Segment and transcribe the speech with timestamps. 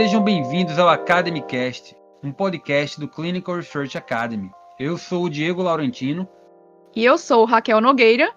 [0.00, 4.50] Sejam bem-vindos ao Academycast, um podcast do Clinical Research Academy.
[4.78, 6.26] Eu sou o Diego Laurentino.
[6.96, 8.32] E eu sou Raquel Nogueira.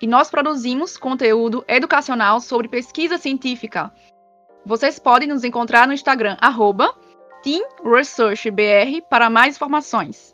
[0.00, 3.92] E nós produzimos conteúdo educacional sobre pesquisa científica.
[4.64, 6.38] Vocês podem nos encontrar no Instagram,
[7.42, 10.31] TeamResearchBR, para mais informações.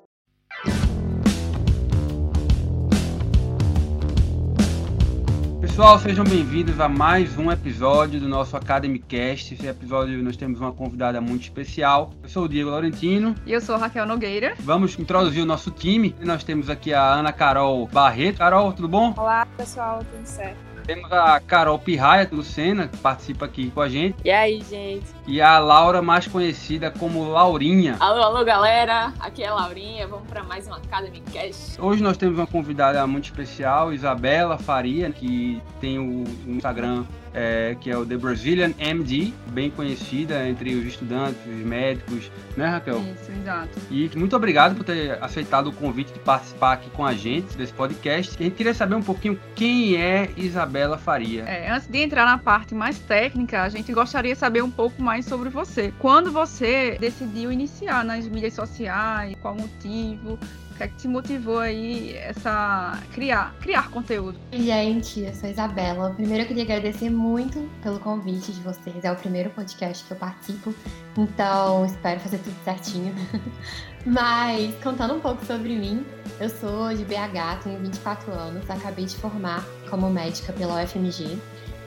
[5.78, 9.54] Pessoal, sejam bem-vindos a mais um episódio do nosso Academycast.
[9.54, 12.10] Esse episódio nós temos uma convidada muito especial.
[12.20, 13.32] Eu sou o Diego Laurentino.
[13.46, 14.56] E eu sou a Raquel Nogueira.
[14.58, 16.16] Vamos introduzir o nosso time.
[16.20, 18.38] Nós temos aqui a Ana Carol Barreto.
[18.38, 19.14] Carol, tudo bom?
[19.16, 20.67] Olá, pessoal, tudo certo?
[20.88, 24.16] Temos a Carol Pirraia do Sena, que participa aqui com a gente.
[24.24, 25.04] E aí, gente?
[25.26, 27.98] E a Laura, mais conhecida como Laurinha.
[28.00, 29.12] Alô, alô, galera.
[29.20, 30.08] Aqui é a Laurinha.
[30.08, 31.78] Vamos para mais um Academy Cast.
[31.78, 37.90] Hoje nós temos uma convidada muito especial, Isabela Faria, que tem o Instagram é, que
[37.90, 43.00] é o The Brazilian MD, bem conhecida entre os estudantes, os médicos, né, Raquel?
[43.00, 43.78] Isso, exato.
[43.90, 47.72] E muito obrigado por ter aceitado o convite de participar aqui com a gente desse
[47.72, 48.36] podcast.
[48.38, 51.44] A gente queria saber um pouquinho quem é Isabela Faria.
[51.44, 55.02] É, antes de entrar na parte mais técnica, a gente gostaria de saber um pouco
[55.02, 55.92] mais sobre você.
[55.98, 60.38] Quando você decidiu iniciar nas mídias sociais, qual motivo?
[60.78, 64.38] Que é que te motivou aí essa criar, criar conteúdo?
[64.52, 66.14] Gente, eu sou Isabela.
[66.14, 69.02] Primeiro eu queria agradecer muito pelo convite de vocês.
[69.02, 70.72] É o primeiro podcast que eu participo,
[71.16, 73.12] então espero fazer tudo certinho.
[74.06, 76.06] Mas contando um pouco sobre mim,
[76.40, 81.36] eu sou de BH, tenho 24 anos, acabei de formar como médica pela UFMG.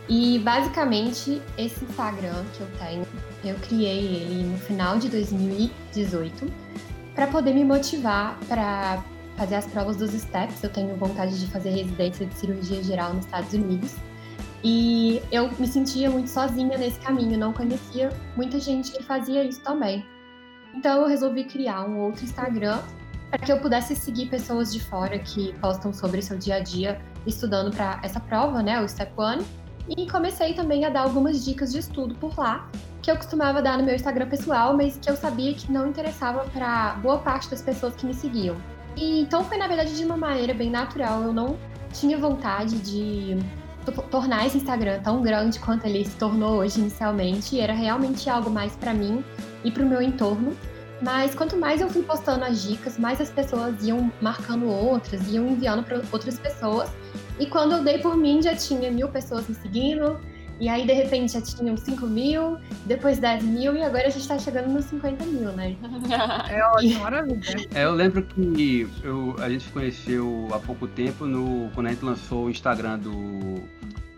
[0.09, 3.07] E basicamente esse Instagram que eu tenho,
[3.45, 6.51] eu criei ele no final de 2018
[7.15, 9.03] para poder me motivar para
[9.35, 10.63] fazer as provas dos STEPS.
[10.63, 13.95] Eu tenho vontade de fazer residência de cirurgia geral nos Estados Unidos.
[14.63, 19.61] E eu me sentia muito sozinha nesse caminho, não conhecia muita gente que fazia isso
[19.61, 20.05] também.
[20.73, 22.79] Então eu resolvi criar um outro Instagram
[23.29, 27.01] para que eu pudesse seguir pessoas de fora que postam sobre seu dia a dia
[27.25, 29.43] estudando para essa prova, né, o Step One.
[29.89, 32.69] E comecei também a dar algumas dicas de estudo por lá,
[33.01, 36.43] que eu costumava dar no meu Instagram pessoal, mas que eu sabia que não interessava
[36.53, 38.55] para boa parte das pessoas que me seguiam.
[38.95, 41.23] E então foi na verdade de uma maneira bem natural.
[41.23, 41.57] Eu não
[41.91, 43.37] tinha vontade de
[44.11, 47.59] tornar esse Instagram tão grande quanto ele se tornou hoje inicialmente.
[47.59, 49.23] Era realmente algo mais para mim
[49.63, 50.55] e para o meu entorno.
[51.01, 55.47] Mas quanto mais eu fui postando as dicas, mais as pessoas iam marcando outras, iam
[55.47, 56.91] enviando para outras pessoas.
[57.39, 60.19] E quando eu dei por mim, já tinha mil pessoas me seguindo,
[60.61, 62.55] e aí, de repente, já tinham 5 mil,
[62.85, 65.75] depois 10 mil, e agora a gente tá chegando nos 50 mil, né?
[66.51, 67.41] É ótimo, maravilha.
[67.73, 71.89] É, eu lembro que eu, a gente se conheceu há pouco tempo no, quando a
[71.89, 73.63] gente lançou o Instagram do,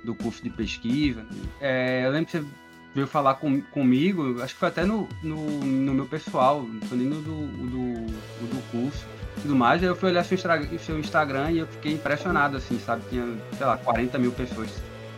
[0.03, 1.25] do curso de pesquisa.
[1.61, 2.45] É, eu lembro que você
[2.93, 6.97] veio falar com, comigo, acho que foi até no, no, no meu pessoal, não foi
[6.97, 8.05] nem no do, do,
[8.47, 9.05] do curso
[9.41, 9.81] tudo mais.
[9.81, 13.03] Aí eu fui olhar seu, seu Instagram e eu fiquei impressionado, assim, sabe?
[13.09, 13.25] Tinha,
[13.57, 14.69] sei lá, 40 mil pessoas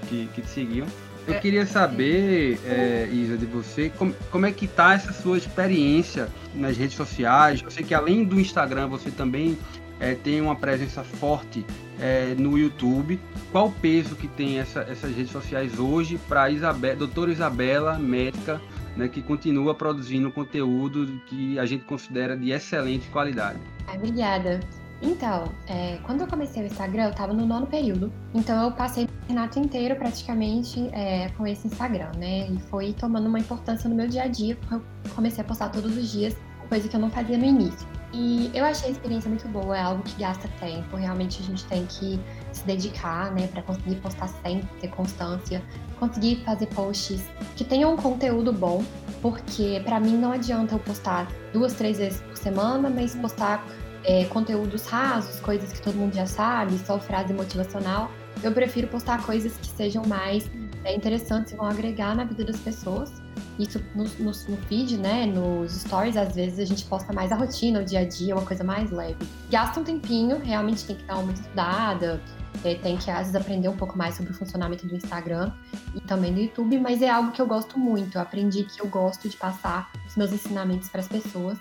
[0.08, 0.88] que, que te seguiam.
[1.28, 1.40] Eu é.
[1.40, 6.78] queria saber, é, Isa, de você, como, como é que tá essa sua experiência nas
[6.78, 7.62] redes sociais?
[7.64, 9.58] Eu sei que além do Instagram, você também
[10.00, 11.66] é, tem uma presença forte
[12.00, 13.20] é, no YouTube.
[13.52, 18.62] Qual o peso que tem essa, essas redes sociais hoje para a doutora Isabela, médica,
[18.96, 23.60] né, que continua produzindo conteúdo que a gente considera de excelente qualidade?
[23.94, 24.60] Obrigada.
[25.02, 28.12] Então, é, quando eu comecei o Instagram, eu estava no nono período.
[28.34, 32.48] Então eu passei o internato inteiro praticamente é, com esse Instagram, né?
[32.48, 34.82] E foi tomando uma importância no meu dia a dia, porque eu
[35.14, 36.36] comecei a postar todos os dias,
[36.70, 37.88] coisa que eu não fazia no início.
[38.14, 41.66] E eu achei a experiência muito boa, é algo que gasta tempo, realmente a gente
[41.66, 42.18] tem que
[42.54, 45.62] se dedicar, né, para conseguir postar sempre, ter constância,
[46.00, 47.22] conseguir fazer posts
[47.58, 48.82] que tenham um conteúdo bom,
[49.22, 53.66] porque para mim não adianta eu postar duas, três vezes por semana, mas postar
[54.06, 58.12] é, conteúdos rasos, coisas que todo mundo já sabe, só frase motivacional.
[58.44, 60.50] Eu prefiro postar coisas que sejam mais
[60.86, 63.12] é, interessantes e vão agregar na vida das pessoas.
[63.58, 65.26] Isso no, no, no, feed, né?
[65.26, 68.46] Nos stories, às vezes a gente posta mais a rotina, o dia a dia, uma
[68.46, 69.18] coisa mais leve.
[69.50, 72.22] Gasta um tempinho, realmente tem que dar uma estudada,
[72.64, 75.52] é, tem que às vezes aprender um pouco mais sobre o funcionamento do Instagram
[75.94, 78.18] e também do YouTube, mas é algo que eu gosto muito.
[78.18, 81.58] Eu aprendi que eu gosto de passar os meus ensinamentos para as pessoas.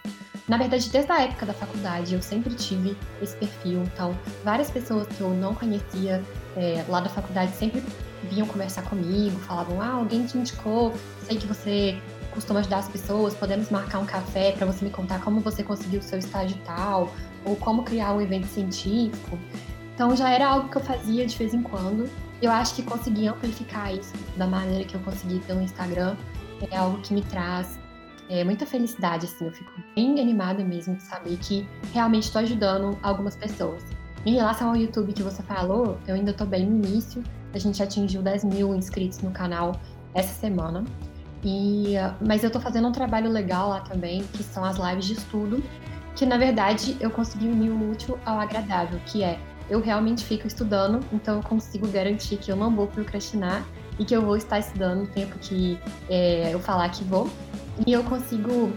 [0.47, 3.82] Na verdade, desde a época da faculdade, eu sempre tive esse perfil.
[3.85, 6.23] Então, várias pessoas que eu não conhecia
[6.55, 7.82] é, lá da faculdade sempre
[8.25, 12.00] vinham conversar comigo, falavam: Ah, alguém te indicou, sei que você
[12.32, 16.00] costuma ajudar as pessoas, podemos marcar um café para você me contar como você conseguiu
[16.00, 17.12] o seu estágio tal,
[17.44, 19.38] ou como criar um evento científico.
[19.94, 22.11] Então já era algo que eu fazia de vez em quando.
[22.43, 26.17] Eu acho que conseguir amplificar isso da maneira que eu consegui pelo Instagram
[26.71, 27.79] é algo que me traz
[28.29, 29.47] é, muita felicidade, assim.
[29.47, 33.82] Eu fico bem animada mesmo de saber que realmente estou ajudando algumas pessoas.
[34.26, 37.23] Em relação ao YouTube que você falou, eu ainda estou bem no início.
[37.54, 39.80] A gente atingiu 10 mil inscritos no canal
[40.12, 40.84] essa semana.
[41.44, 41.94] E,
[42.26, 45.62] mas eu estou fazendo um trabalho legal lá também, que são as lives de estudo,
[46.16, 50.46] que na verdade eu consegui unir o útil ao agradável, que é eu realmente fico
[50.46, 53.66] estudando, então eu consigo garantir que eu não vou procrastinar
[53.98, 55.78] e que eu vou estar estudando no tempo que
[56.08, 57.30] é, eu falar que vou.
[57.86, 58.72] E eu consigo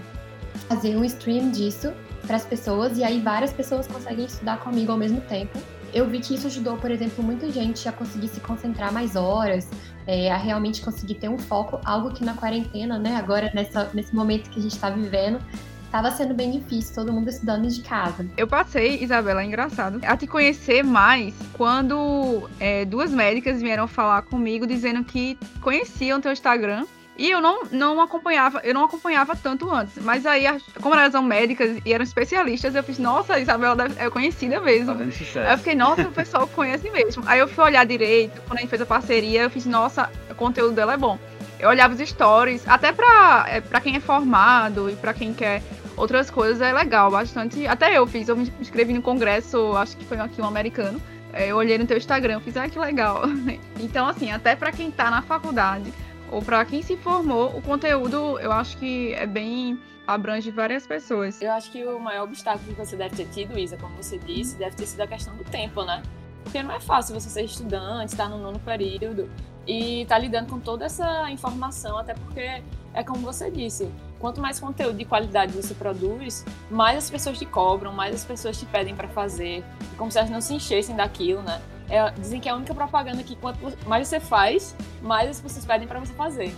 [0.68, 1.94] fazer um stream disso
[2.26, 5.58] para as pessoas e aí várias pessoas conseguem estudar comigo ao mesmo tempo.
[5.98, 9.68] Eu vi que isso ajudou, por exemplo, muita gente a conseguir se concentrar mais horas,
[10.06, 14.14] é, a realmente conseguir ter um foco, algo que na quarentena, né, agora nessa, nesse
[14.14, 15.40] momento que a gente está vivendo,
[15.84, 18.28] estava sendo bem difícil, todo mundo estudando de casa.
[18.38, 24.22] Eu passei, Isabela, é engraçado, a te conhecer mais quando é, duas médicas vieram falar
[24.22, 26.86] comigo dizendo que conheciam teu Instagram
[27.18, 29.96] e eu não, não acompanhava, eu não acompanhava tanto antes.
[30.04, 30.46] Mas aí,
[30.82, 34.94] como elas são médicas e eram especialistas, eu fiz, nossa, a Isabela é conhecida mesmo.
[34.94, 35.04] Tá
[35.42, 37.24] aí eu fiquei, nossa, o pessoal conhece mesmo.
[37.26, 40.36] Aí eu fui olhar direito, quando a gente fez a parceria, eu fiz, nossa, o
[40.36, 41.18] conteúdo dela é bom.
[41.60, 45.64] Eu olhava os stories, até pra, é, pra quem é formado e pra quem quer
[45.96, 47.66] outras coisas, é legal, bastante.
[47.66, 51.02] Até eu fiz, eu me inscrevi no congresso, acho que foi aqui um americano.
[51.34, 53.24] É, eu olhei no teu Instagram, fiz, ah, que legal.
[53.80, 55.94] Então, assim, até pra quem tá na faculdade
[56.32, 61.42] ou para quem se formou, o conteúdo eu acho que é bem abrange várias pessoas.
[61.42, 64.58] Eu acho que o maior obstáculo que você deve ter tido, Isa, como você disse,
[64.58, 66.02] deve ter sido a questão do tempo, né?
[66.44, 69.30] Porque não é fácil você ser estudante, estar no nono período
[69.66, 72.64] e estar tá lidando com toda essa informação, até porque
[72.94, 77.46] é como você disse, quanto mais conteúdo de qualidade você produz, mais as pessoas te
[77.46, 79.64] cobram, mais as pessoas te pedem para fazer,
[79.98, 81.62] como se elas não se enchessem daquilo, né?
[81.90, 85.66] É, dizem que é a única propaganda que quanto mais você faz, mais as pessoas
[85.66, 86.54] pedem para você fazer.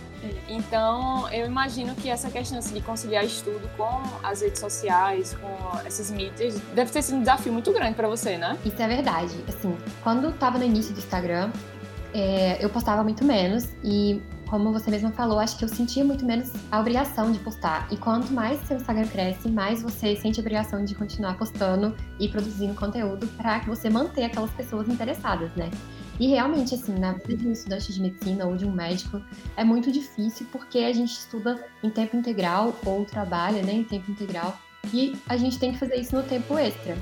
[0.48, 5.78] Então, eu imagino que essa questão assim, de conciliar estudo com as redes sociais, com
[5.86, 8.58] essas mídias, deve ter sido um desafio muito grande para você, né?
[8.64, 9.36] Isso é verdade.
[9.48, 11.52] Assim, quando eu tava no início do Instagram,
[12.12, 16.24] é, eu postava muito menos e como você mesma falou, acho que eu sentia muito
[16.24, 17.86] menos a obrigação de postar.
[17.92, 22.28] E quanto mais seu Instagram cresce, mais você sente a obrigação de continuar postando e
[22.28, 25.70] produzindo conteúdo para que você manter aquelas pessoas interessadas, né?
[26.18, 29.22] E realmente, assim, na vida de um estudante de medicina ou de um médico,
[29.56, 34.10] é muito difícil porque a gente estuda em tempo integral ou trabalha né, em tempo
[34.10, 34.58] integral
[34.92, 36.98] e a gente tem que fazer isso no tempo extra.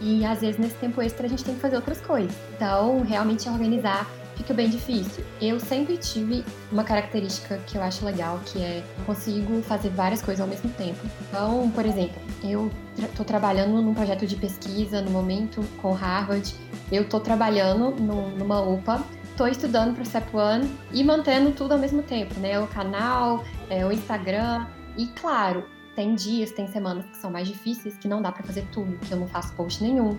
[0.00, 2.34] E às vezes nesse tempo extra a gente tem que fazer outras coisas.
[2.54, 4.10] Então, realmente organizar
[4.40, 5.22] fica bem difícil.
[5.40, 6.42] Eu sempre tive
[6.72, 10.98] uma característica que eu acho legal, que é consigo fazer várias coisas ao mesmo tempo.
[11.28, 16.54] Então, por exemplo, eu estou trabalhando num projeto de pesquisa no momento com Harvard,
[16.90, 21.72] eu estou trabalhando no, numa UPA, estou estudando para o Step One e mantendo tudo
[21.72, 22.58] ao mesmo tempo, né?
[22.58, 24.66] O canal, é, o Instagram
[24.96, 25.64] e, claro,
[25.94, 29.12] tem dias, tem semanas que são mais difíceis, que não dá para fazer tudo, que
[29.12, 30.16] eu não faço post nenhum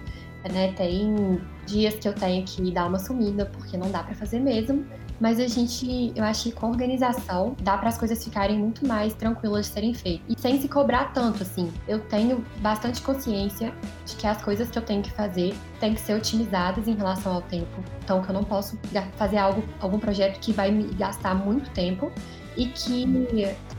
[0.49, 0.73] né?
[0.73, 4.85] Tem dias que eu tenho que dar uma sumida porque não dá para fazer mesmo,
[5.21, 9.13] mas a gente, eu acho que com organização dá para as coisas ficarem muito mais
[9.13, 11.71] tranquilas de serem feitas e sem se cobrar tanto assim.
[11.88, 13.71] Eu tenho bastante consciência
[14.03, 17.33] de que as coisas que eu tenho que fazer têm que ser otimizadas em relação
[17.33, 17.83] ao tempo.
[18.03, 18.79] Então que eu não posso
[19.15, 22.12] fazer algo, algum projeto que vai me gastar muito tempo
[22.57, 23.05] e que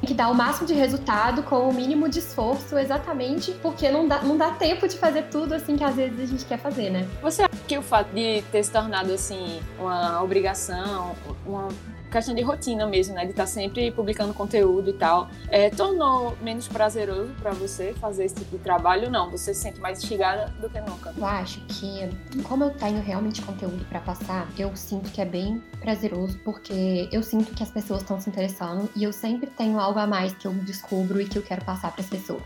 [0.06, 4.22] que dar o máximo de resultado com o mínimo de esforço, exatamente porque não dá,
[4.22, 7.08] não dá tempo de fazer tudo assim que às vezes a gente quer fazer, né?
[7.22, 11.14] Você acha que o fato de ter se tornado assim uma obrigação,
[11.46, 11.68] uma
[12.12, 13.24] questão de rotina mesmo, né?
[13.24, 15.28] De estar tá sempre publicando conteúdo e tal.
[15.48, 19.10] É, tornou menos prazeroso para você fazer esse tipo de trabalho?
[19.10, 21.12] Não, você se sente mais instigada do que nunca?
[21.16, 22.08] Eu acho que,
[22.44, 27.22] como eu tenho realmente conteúdo para passar, eu sinto que é bem prazeroso, porque eu
[27.22, 30.46] sinto que as pessoas estão se interessando e eu sempre tenho algo a mais que
[30.46, 32.42] eu descubro e que eu quero passar para as pessoas.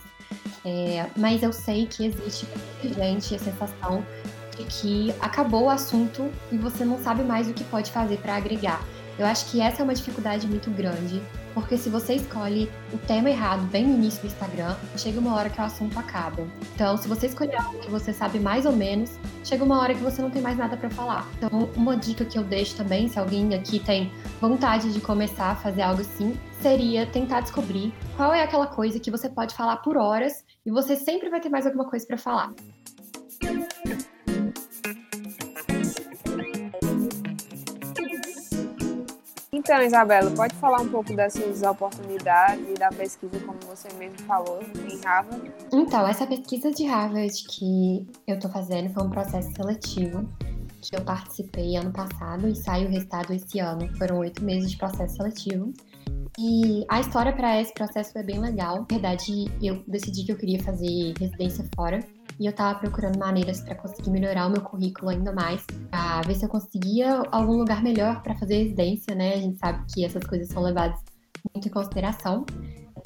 [0.64, 2.46] É, mas eu sei que existe
[2.82, 4.04] gente a sensação
[4.56, 8.36] de que acabou o assunto e você não sabe mais o que pode fazer para
[8.36, 8.82] agregar.
[9.18, 11.22] Eu acho que essa é uma dificuldade muito grande,
[11.54, 15.48] porque se você escolhe o tema errado bem no início do Instagram, chega uma hora
[15.48, 16.46] que o assunto acaba.
[16.74, 20.02] Então, se você escolher algo que você sabe mais ou menos, chega uma hora que
[20.02, 21.26] você não tem mais nada para falar.
[21.38, 25.56] Então, uma dica que eu deixo também, se alguém aqui tem vontade de começar a
[25.56, 29.96] fazer algo assim, seria tentar descobrir qual é aquela coisa que você pode falar por
[29.96, 32.52] horas e você sempre vai ter mais alguma coisa para falar.
[39.66, 44.60] Então, Isabela, pode falar um pouco dessas oportunidades e da pesquisa, como você mesmo falou,
[44.62, 45.52] em Harvard?
[45.72, 50.24] Então, essa pesquisa de Harvard que eu estou fazendo foi um processo seletivo
[50.80, 53.92] que eu participei ano passado e saiu o resultado esse ano.
[53.98, 55.74] Foram oito meses de processo seletivo.
[56.38, 58.80] E a história para esse processo é bem legal.
[58.80, 62.00] Na verdade, eu decidi que eu queria fazer residência fora
[62.38, 66.34] e eu estava procurando maneiras para conseguir melhorar o meu currículo ainda mais, para ver
[66.34, 69.32] se eu conseguia algum lugar melhor para fazer residência, né?
[69.32, 71.00] A gente sabe que essas coisas são levadas
[71.54, 72.44] muito em consideração.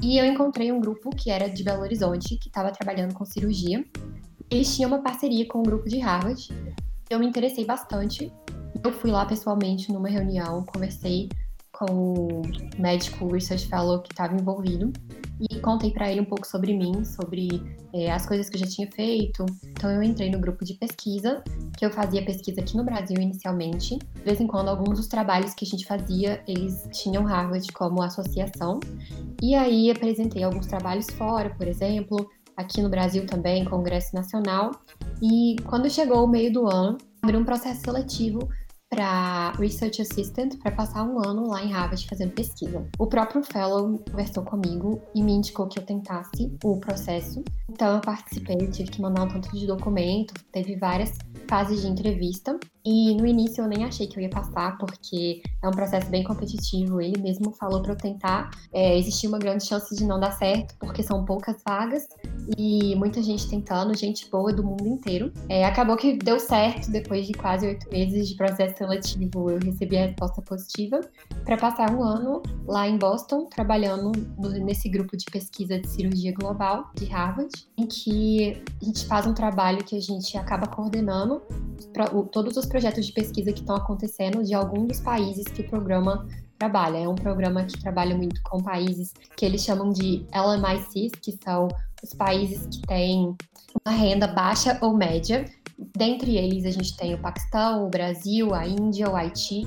[0.02, 3.84] E eu encontrei um grupo que era de Belo Horizonte, que estava trabalhando com cirurgia.
[4.50, 6.48] Eles tinham uma parceria com o um grupo de Harvard.
[7.08, 8.32] Eu me interessei bastante.
[8.82, 11.28] Eu fui lá pessoalmente numa reunião, conversei
[11.80, 12.42] com o
[12.78, 14.92] médico research fellow que estava envolvido
[15.40, 17.48] e contei para ele um pouco sobre mim, sobre
[17.94, 19.46] é, as coisas que eu já tinha feito.
[19.64, 21.42] Então eu entrei no grupo de pesquisa,
[21.78, 23.96] que eu fazia pesquisa aqui no Brasil inicialmente.
[23.96, 28.02] De vez em quando alguns dos trabalhos que a gente fazia, eles tinham Harvard como
[28.02, 28.78] associação.
[29.40, 34.72] E aí apresentei alguns trabalhos fora, por exemplo, aqui no Brasil também, Congresso Nacional.
[35.22, 38.46] E quando chegou o meio do ano, abriu um processo seletivo
[38.90, 42.86] para Research Assistant para passar um ano lá em Harvard fazendo pesquisa.
[42.98, 47.42] O próprio Fellow conversou comigo e me indicou que eu tentasse o processo.
[47.68, 51.16] Então eu participei, tive que mandar um tanto de documento, teve várias
[51.48, 52.58] fases de entrevista.
[52.84, 56.24] E no início eu nem achei que eu ia passar, porque é um processo bem
[56.24, 57.00] competitivo.
[57.00, 58.50] Ele mesmo falou para eu tentar.
[58.72, 62.08] É, existia uma grande chance de não dar certo, porque são poucas vagas
[62.56, 65.32] e muita gente tentando, gente boa do mundo inteiro.
[65.48, 69.96] É, acabou que deu certo, depois de quase oito meses de processo seletivo, eu recebi
[69.96, 71.00] a resposta positiva
[71.44, 74.12] para passar um ano lá em Boston, trabalhando
[74.64, 79.34] nesse grupo de pesquisa de cirurgia global de Harvard, em que a gente faz um
[79.34, 81.42] trabalho que a gente acaba coordenando
[82.30, 86.26] todos os projetos de pesquisa que estão acontecendo de algum dos países que o programa
[86.58, 86.98] trabalha.
[86.98, 91.68] É um programa que trabalha muito com países que eles chamam de LMICs, que são
[92.02, 93.34] os países que têm
[93.84, 95.44] uma renda baixa ou média.
[95.96, 99.66] Dentre eles, a gente tem o Paquistão, o Brasil, a Índia, o Haiti,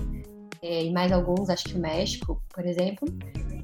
[0.62, 3.08] é, e mais alguns, acho que o México, por exemplo.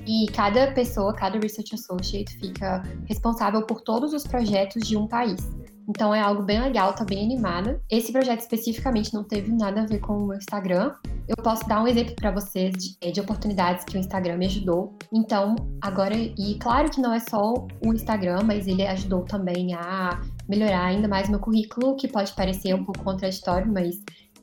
[0.10, 5.40] E cada pessoa, cada Research Associate fica responsável por todos os projetos de um país.
[5.88, 7.80] Então é algo bem legal, tá bem animada.
[7.92, 10.96] Esse projeto especificamente não teve nada a ver com o meu Instagram.
[11.28, 14.48] Eu posso dar um exemplo para vocês de, é, de, oportunidades que o Instagram me
[14.48, 14.98] ajudou.
[15.14, 17.54] Então, agora, e claro que não é só
[17.86, 22.74] o Instagram, mas ele ajudou também a melhorar ainda mais meu currículo, que pode parecer
[22.74, 23.96] um pouco contraditório, mas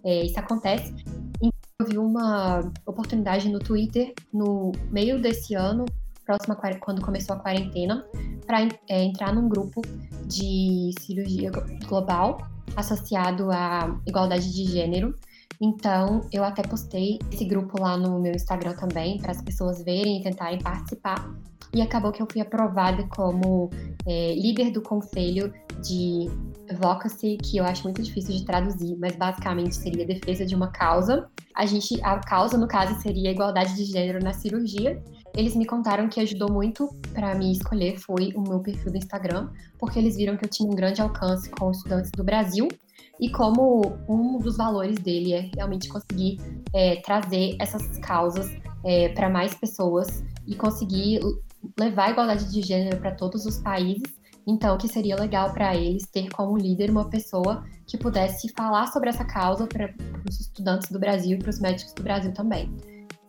[0.06, 0.94] é, isso acontece.
[1.42, 5.84] Eu vi uma oportunidade no Twitter no meio desse ano,
[6.24, 8.06] próxima quando começou a quarentena,
[8.46, 9.82] para é, entrar num grupo
[10.24, 11.50] de cirurgia
[11.86, 12.38] global
[12.76, 15.14] associado à igualdade de gênero.
[15.60, 20.20] Então, eu até postei esse grupo lá no meu Instagram também, para as pessoas verem
[20.20, 21.34] e tentarem participar.
[21.74, 23.70] E acabou que eu fui aprovada como
[24.06, 26.30] é, líder do conselho de
[26.68, 31.28] advocacy, que eu acho muito difícil de traduzir, mas basicamente seria defesa de uma causa.
[31.54, 35.02] A gente, a causa, no caso, seria igualdade de gênero na cirurgia
[35.36, 39.50] eles me contaram que ajudou muito para me escolher foi o meu perfil do Instagram,
[39.78, 42.66] porque eles viram que eu tinha um grande alcance com estudantes do Brasil
[43.20, 46.38] e como um dos valores dele é realmente conseguir
[46.74, 48.50] é, trazer essas causas
[48.82, 51.20] é, para mais pessoas e conseguir
[51.78, 54.16] levar a igualdade de gênero para todos os países.
[54.46, 59.08] Então, que seria legal para eles ter como líder uma pessoa que pudesse falar sobre
[59.08, 59.92] essa causa para
[60.28, 62.72] os estudantes do Brasil e para os médicos do Brasil também.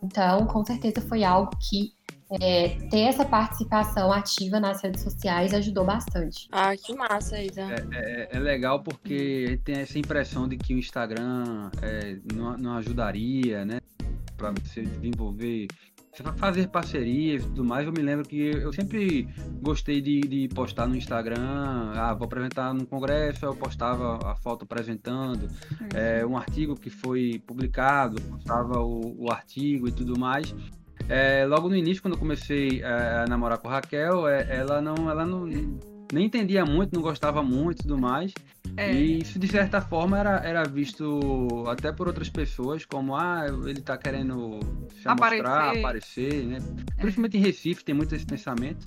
[0.02, 1.92] Então, com certeza foi algo que
[2.40, 6.46] é, ter essa participação ativa nas redes sociais ajudou bastante.
[6.52, 7.62] Ah, que massa, Isa.
[7.62, 12.76] É, é, é legal porque tem essa impressão de que o Instagram é, não, não
[12.76, 13.80] ajudaria, né?
[14.36, 15.66] Para você desenvolver
[16.36, 19.28] fazer parcerias e tudo mais, eu me lembro que eu sempre
[19.60, 24.64] gostei de, de, postar no Instagram, ah, vou apresentar no congresso, eu postava a foto
[24.64, 25.48] apresentando,
[25.94, 30.54] é, um artigo que foi publicado, postava o, o artigo e tudo mais.
[31.08, 34.80] É, logo no início, quando eu comecei é, a namorar com a Raquel, é, ela
[34.80, 35.48] não, ela não
[36.12, 38.32] nem entendia muito, não gostava muito e tudo mais.
[38.76, 38.92] É.
[38.92, 43.80] E isso, de certa forma, era, era visto até por outras pessoas como, ah, ele
[43.80, 44.60] tá querendo
[45.00, 45.42] se aparecer.
[45.42, 46.58] mostrar, aparecer, né?
[46.96, 47.00] É.
[47.00, 48.86] Principalmente em Recife tem muito esse pensamento.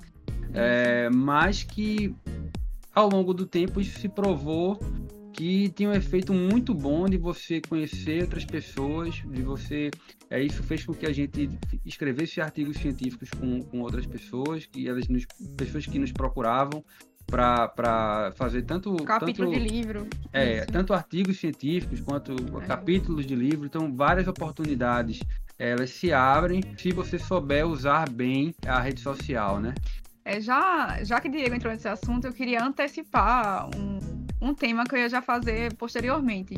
[0.54, 2.14] É, mas que
[2.94, 4.78] ao longo do tempo isso se provou
[5.32, 9.90] que tem um efeito muito bom de você conhecer outras pessoas, de você.
[10.28, 11.48] É, isso fez com que a gente
[11.84, 15.26] escrevesse artigos científicos com, com outras pessoas, que elas nos,
[15.56, 16.84] pessoas que nos procuravam
[17.32, 20.66] para fazer tanto capítulo tanto, de livro é isso.
[20.66, 22.66] tanto artigos científicos quanto é.
[22.66, 25.20] capítulos de livro então várias oportunidades
[25.58, 29.74] elas se abrem se você souber usar bem a rede social né
[30.24, 33.98] é, já, já que Diego entrou nesse assunto, eu queria antecipar um,
[34.40, 36.54] um tema que eu ia já fazer posteriormente.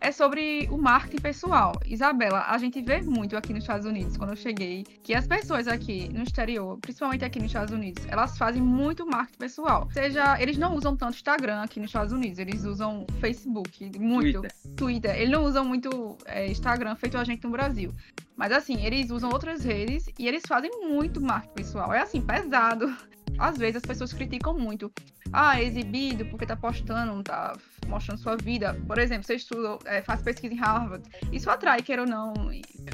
[0.00, 1.72] É sobre o marketing pessoal.
[1.86, 5.66] Isabela, a gente vê muito aqui nos Estados Unidos, quando eu cheguei, que as pessoas
[5.66, 9.82] aqui no exterior, principalmente aqui nos Estados Unidos, elas fazem muito marketing pessoal.
[9.84, 14.40] Ou seja, eles não usam tanto Instagram aqui nos Estados Unidos, eles usam Facebook, muito.
[14.40, 14.52] Twitter.
[14.76, 15.16] Twitter.
[15.16, 17.92] Eles não usam muito é, Instagram, feito a gente no Brasil.
[18.36, 21.92] Mas assim, eles usam outras redes e eles fazem muito marketing pessoal.
[21.92, 22.94] É assim, pesado.
[23.38, 24.92] Às vezes as pessoas criticam muito
[25.34, 27.56] ah, é exibido porque tá postando, tá
[27.88, 28.80] mostrando sua vida.
[28.86, 31.04] Por exemplo, você estuda, é, faz pesquisa em Harvard.
[31.32, 32.32] Isso atrai, queira ou não,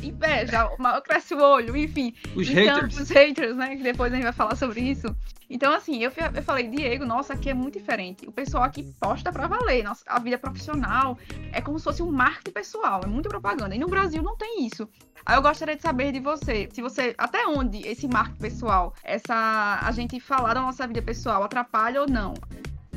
[0.03, 0.71] inveja,
[1.05, 2.15] cresce o olho, enfim.
[2.35, 2.99] Os então, haters.
[2.99, 3.77] Os haters, né?
[3.77, 5.15] Que depois a gente vai falar sobre isso.
[5.51, 8.27] Então, assim, eu, eu falei, Diego, nossa, aqui é muito diferente.
[8.27, 9.83] O pessoal aqui posta pra valer.
[9.83, 11.19] Nossa, a vida profissional
[11.53, 13.75] é como se fosse um marketing pessoal, é muita propaganda.
[13.75, 14.89] E no Brasil não tem isso.
[15.27, 19.81] Aí eu gostaria de saber de você, se você, até onde esse marketing pessoal, essa
[19.83, 22.30] a gente falar da nossa vida pessoal atrapalha ou não.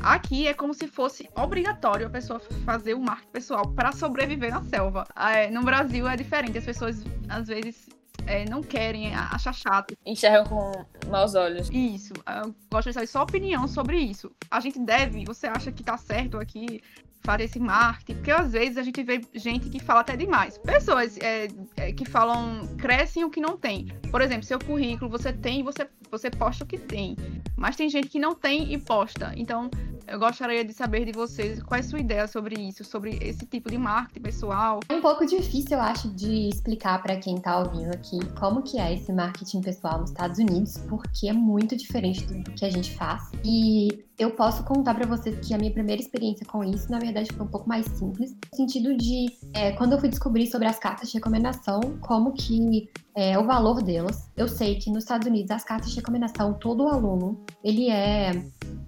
[0.01, 4.61] Aqui é como se fosse obrigatório a pessoa fazer o marketing pessoal para sobreviver na
[4.63, 5.07] selva.
[5.15, 7.87] É, no Brasil é diferente, as pessoas às vezes
[8.27, 9.97] é, não querem, achar chato.
[10.05, 11.69] Enxergam com maus olhos.
[11.71, 12.13] Isso.
[12.27, 14.31] Eu gosto de saber sua opinião sobre isso.
[14.51, 16.81] A gente deve, você acha que tá certo aqui
[17.23, 18.15] fazer esse marketing?
[18.15, 20.57] Porque às vezes a gente vê gente que fala até demais.
[20.57, 23.87] Pessoas é, é, que falam, crescem o que não tem.
[24.11, 27.15] Por exemplo, seu currículo você tem, você, você posta o que tem.
[27.55, 29.33] Mas tem gente que não tem e posta.
[29.35, 29.69] Então,
[30.07, 33.45] eu gostaria de saber de vocês qual é a sua ideia sobre isso, sobre esse
[33.45, 34.79] tipo de marketing pessoal.
[34.89, 38.79] É um pouco difícil, eu acho, de explicar para quem está ouvindo aqui como que
[38.79, 42.95] é esse marketing pessoal nos Estados Unidos, porque é muito diferente do que a gente
[42.95, 43.31] faz.
[43.43, 47.31] E eu posso contar para vocês que a minha primeira experiência com isso, na verdade,
[47.33, 50.77] foi um pouco mais simples, no sentido de é, quando eu fui descobrir sobre as
[50.77, 54.29] cartas de recomendação, como que é, o valor delas.
[54.35, 58.31] Eu sei que nos Estados Unidos as cartas de recomendação, todo aluno, ele é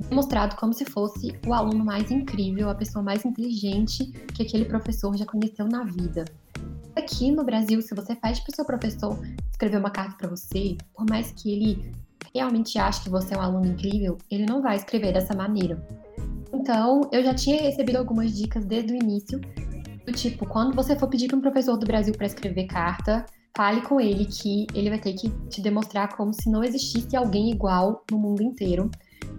[0.10, 5.16] demonstrado como se fosse o aluno mais incrível, a pessoa mais inteligente que aquele professor
[5.16, 6.26] já conheceu na vida.
[6.96, 9.20] Aqui no Brasil, se você pede para o seu professor
[9.52, 11.92] escrever uma carta para você, por mais que ele
[12.34, 15.86] realmente ache que você é um aluno incrível, ele não vai escrever dessa maneira.
[16.54, 19.40] Então, eu já tinha recebido algumas dicas desde o início,
[20.06, 23.82] do tipo, quando você for pedir para um professor do Brasil para escrever carta, fale
[23.82, 28.04] com ele que ele vai ter que te demonstrar como se não existisse alguém igual
[28.12, 28.90] no mundo inteiro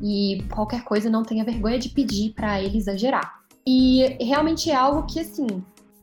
[0.02, 3.40] e qualquer coisa não tenha vergonha de pedir para ele exagerar.
[3.66, 5.46] E realmente é algo que, assim,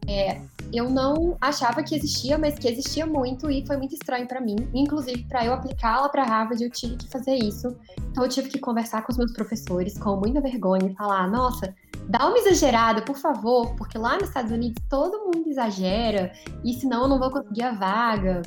[0.08, 0.42] é,
[0.74, 4.56] eu não achava que existia, mas que existia muito e foi muito estranho para mim.
[4.74, 7.76] Inclusive, para eu aplicá-la para Harvard, eu tive que fazer isso.
[8.12, 11.74] Então, eu tive que conversar com os meus professores com muita vergonha e falar: nossa,
[12.08, 16.32] dá uma exagerada, por favor, porque lá nos Estados Unidos todo mundo exagera
[16.64, 18.42] e senão eu não vou conseguir a vaga.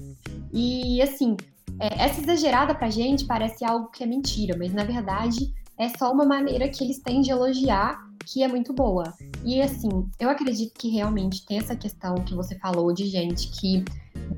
[0.53, 1.37] E assim,
[1.81, 6.13] é, essa exagerada pra gente parece algo que é mentira, mas na verdade é só
[6.13, 9.15] uma maneira que eles têm de elogiar que é muito boa.
[9.45, 9.89] E assim,
[10.19, 13.85] eu acredito que realmente tem essa questão que você falou de gente que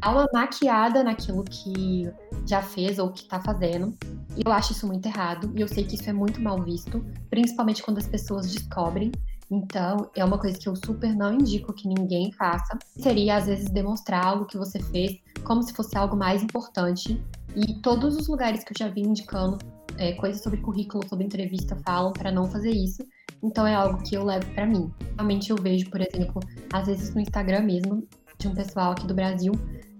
[0.00, 2.10] dá uma maquiada naquilo que
[2.46, 3.96] já fez ou que tá fazendo.
[4.36, 5.50] E eu acho isso muito errado.
[5.54, 9.12] E eu sei que isso é muito mal visto, principalmente quando as pessoas descobrem.
[9.50, 12.78] Então, é uma coisa que eu super não indico que ninguém faça.
[12.98, 17.22] Seria, às vezes, demonstrar algo que você fez como se fosse algo mais importante.
[17.56, 19.56] E todos os lugares que eu já vi indicando
[19.96, 23.02] é, coisas sobre currículo, sobre entrevista, falam para não fazer isso.
[23.42, 24.92] Então é algo que eu levo para mim.
[25.16, 26.40] Realmente eu vejo, por exemplo,
[26.72, 28.06] às vezes no Instagram mesmo,
[28.38, 29.52] de um pessoal aqui do Brasil,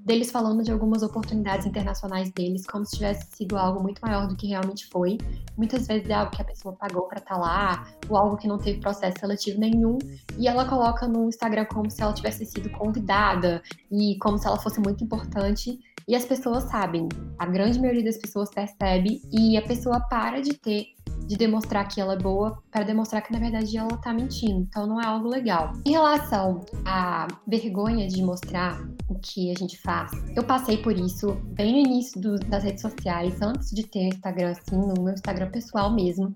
[0.04, 4.36] deles falando de algumas oportunidades internacionais deles, como se tivesse sido algo muito maior do
[4.36, 5.18] que realmente foi.
[5.56, 8.48] Muitas vezes é algo que a pessoa pagou para estar tá lá, ou algo que
[8.48, 9.98] não teve processo seletivo nenhum,
[10.38, 14.56] e ela coloca no Instagram como se ela tivesse sido convidada e como se ela
[14.56, 15.78] fosse muito importante.
[16.06, 17.06] E as pessoas sabem,
[17.38, 20.86] a grande maioria das pessoas percebe e a pessoa para de ter
[21.28, 24.60] de demonstrar que ela é boa para demonstrar que na verdade ela tá mentindo.
[24.60, 25.74] Então não é algo legal.
[25.84, 31.34] Em relação à vergonha de mostrar o que a gente faz, eu passei por isso
[31.52, 35.50] bem no início do, das redes sociais, antes de ter Instagram assim, no meu Instagram
[35.50, 36.34] pessoal mesmo.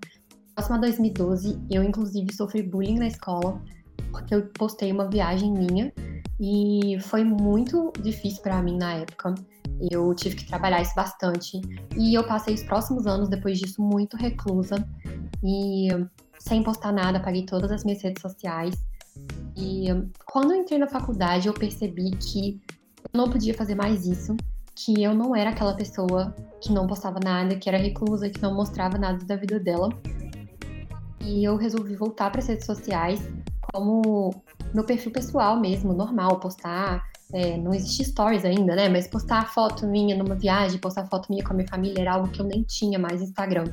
[0.53, 3.59] Próximo a 2012, eu inclusive sofri bullying na escola
[4.11, 5.91] porque eu postei uma viagem minha
[6.39, 9.35] e foi muito difícil para mim na época.
[9.91, 11.61] Eu tive que trabalhar isso bastante.
[11.97, 14.75] E eu passei os próximos anos, depois disso, muito reclusa.
[15.43, 15.87] E
[16.39, 18.75] sem postar nada, apaguei todas as minhas redes sociais.
[19.55, 19.87] E
[20.25, 22.59] quando eu entrei na faculdade, eu percebi que
[23.13, 24.35] eu não podia fazer mais isso.
[24.75, 28.55] Que eu não era aquela pessoa que não postava nada, que era reclusa, que não
[28.55, 29.89] mostrava nada da vida dela.
[31.21, 33.21] E eu resolvi voltar para as redes sociais
[33.71, 34.33] como
[34.73, 38.87] meu perfil pessoal mesmo, normal, postar é, não existe stories ainda, né?
[38.87, 42.29] Mas postar foto minha numa viagem, postar foto minha com a minha família era algo
[42.29, 43.65] que eu nem tinha mais Instagram.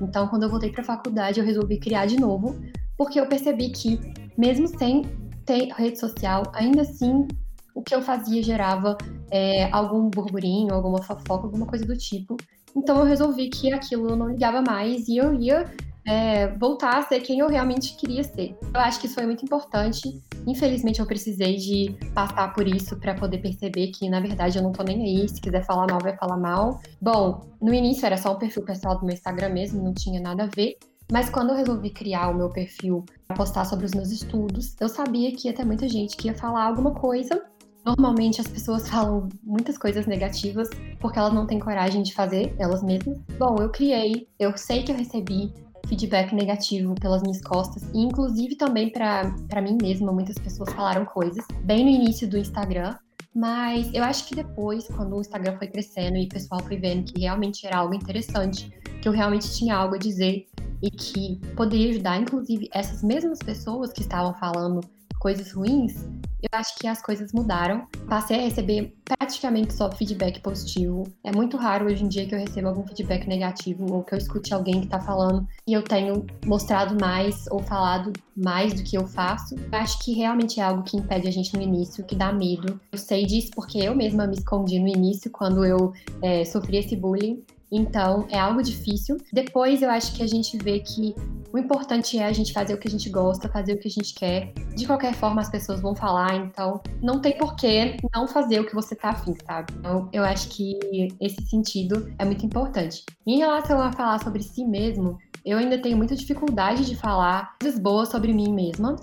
[0.00, 2.56] Então, quando eu voltei para a faculdade, eu resolvi criar de novo,
[2.96, 3.98] porque eu percebi que,
[4.38, 5.02] mesmo sem
[5.44, 7.26] ter rede social, ainda assim
[7.74, 8.96] o que eu fazia gerava
[9.30, 12.36] é, algum burburinho, alguma fofoca, alguma coisa do tipo.
[12.76, 15.64] Então eu resolvi que aquilo eu não ligava mais e eu ia
[16.06, 18.56] é, voltar a ser quem eu realmente queria ser.
[18.74, 20.20] Eu acho que isso foi muito importante.
[20.46, 24.72] Infelizmente eu precisei de passar por isso para poder perceber que na verdade eu não
[24.72, 25.28] tô nem aí.
[25.28, 26.80] Se quiser falar mal, vai falar mal.
[27.00, 30.44] Bom, no início era só um perfil pessoal do meu Instagram mesmo, não tinha nada
[30.44, 30.76] a ver.
[31.10, 34.88] Mas quando eu resolvi criar o meu perfil para postar sobre os meus estudos, eu
[34.88, 37.42] sabia que ia ter muita gente que ia falar alguma coisa
[37.84, 40.68] Normalmente as pessoas falam muitas coisas negativas
[41.00, 43.18] porque elas não têm coragem de fazer elas mesmas.
[43.38, 45.52] Bom, eu criei, eu sei que eu recebi
[45.86, 51.44] feedback negativo pelas minhas costas e inclusive também para mim mesma, muitas pessoas falaram coisas
[51.64, 52.96] bem no início do Instagram,
[53.34, 57.10] mas eu acho que depois, quando o Instagram foi crescendo e o pessoal foi vendo
[57.10, 60.46] que realmente era algo interessante, que eu realmente tinha algo a dizer
[60.82, 64.80] e que poderia ajudar, inclusive, essas mesmas pessoas que estavam falando
[65.18, 66.06] coisas ruins,
[66.42, 67.86] eu acho que as coisas mudaram.
[68.08, 71.04] Passei a receber praticamente só feedback positivo.
[71.22, 74.18] É muito raro hoje em dia que eu receba algum feedback negativo ou que eu
[74.18, 78.96] escute alguém que tá falando e eu tenho mostrado mais ou falado mais do que
[78.96, 79.54] eu faço.
[79.54, 82.80] Eu acho que realmente é algo que impede a gente no início, que dá medo.
[82.90, 86.96] Eu sei disso porque eu mesma me escondi no início quando eu é, sofri esse
[86.96, 87.42] bullying.
[87.72, 89.16] Então, é algo difícil.
[89.32, 91.14] Depois, eu acho que a gente vê que
[91.50, 93.90] o importante é a gente fazer o que a gente gosta, fazer o que a
[93.90, 94.52] gente quer.
[94.76, 98.74] De qualquer forma, as pessoas vão falar, então não tem porquê não fazer o que
[98.74, 99.72] você tá afim, sabe?
[99.78, 100.78] Então, eu acho que
[101.18, 103.04] esse sentido é muito importante.
[103.26, 107.80] Em relação a falar sobre si mesmo, eu ainda tenho muita dificuldade de falar coisas
[107.80, 108.96] boas sobre mim mesma,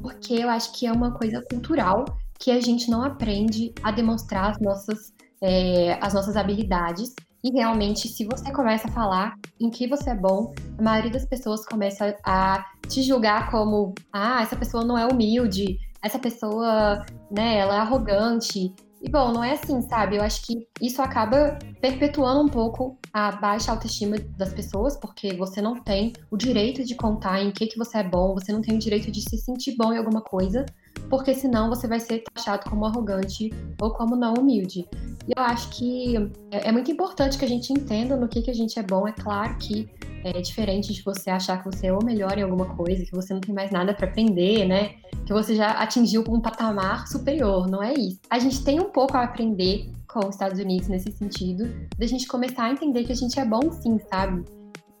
[0.00, 2.04] porque eu acho que é uma coisa cultural
[2.38, 8.08] que a gente não aprende a demonstrar as nossas, é, as nossas habilidades e realmente,
[8.08, 12.16] se você começa a falar em que você é bom, a maioria das pessoas começa
[12.24, 17.78] a te julgar como: ah, essa pessoa não é humilde, essa pessoa, né, ela é
[17.78, 18.72] arrogante.
[19.04, 20.16] E bom, não é assim, sabe?
[20.16, 25.60] Eu acho que isso acaba perpetuando um pouco a baixa autoestima das pessoas, porque você
[25.60, 28.76] não tem o direito de contar em que, que você é bom, você não tem
[28.76, 30.64] o direito de se sentir bom em alguma coisa,
[31.08, 34.88] porque senão você vai ser taxado como arrogante ou como não humilde.
[35.26, 36.16] E eu acho que
[36.50, 39.06] é, é muito importante que a gente entenda no que, que a gente é bom.
[39.06, 39.88] É claro que
[40.24, 43.34] é diferente de você achar que você é o melhor em alguma coisa, que você
[43.34, 44.94] não tem mais nada para aprender, né?
[45.26, 48.20] Que você já atingiu um patamar superior, não é isso.
[48.30, 52.26] A gente tem um pouco a aprender com os Estados Unidos nesse sentido, da gente
[52.28, 54.44] começar a entender que a gente é bom sim, sabe?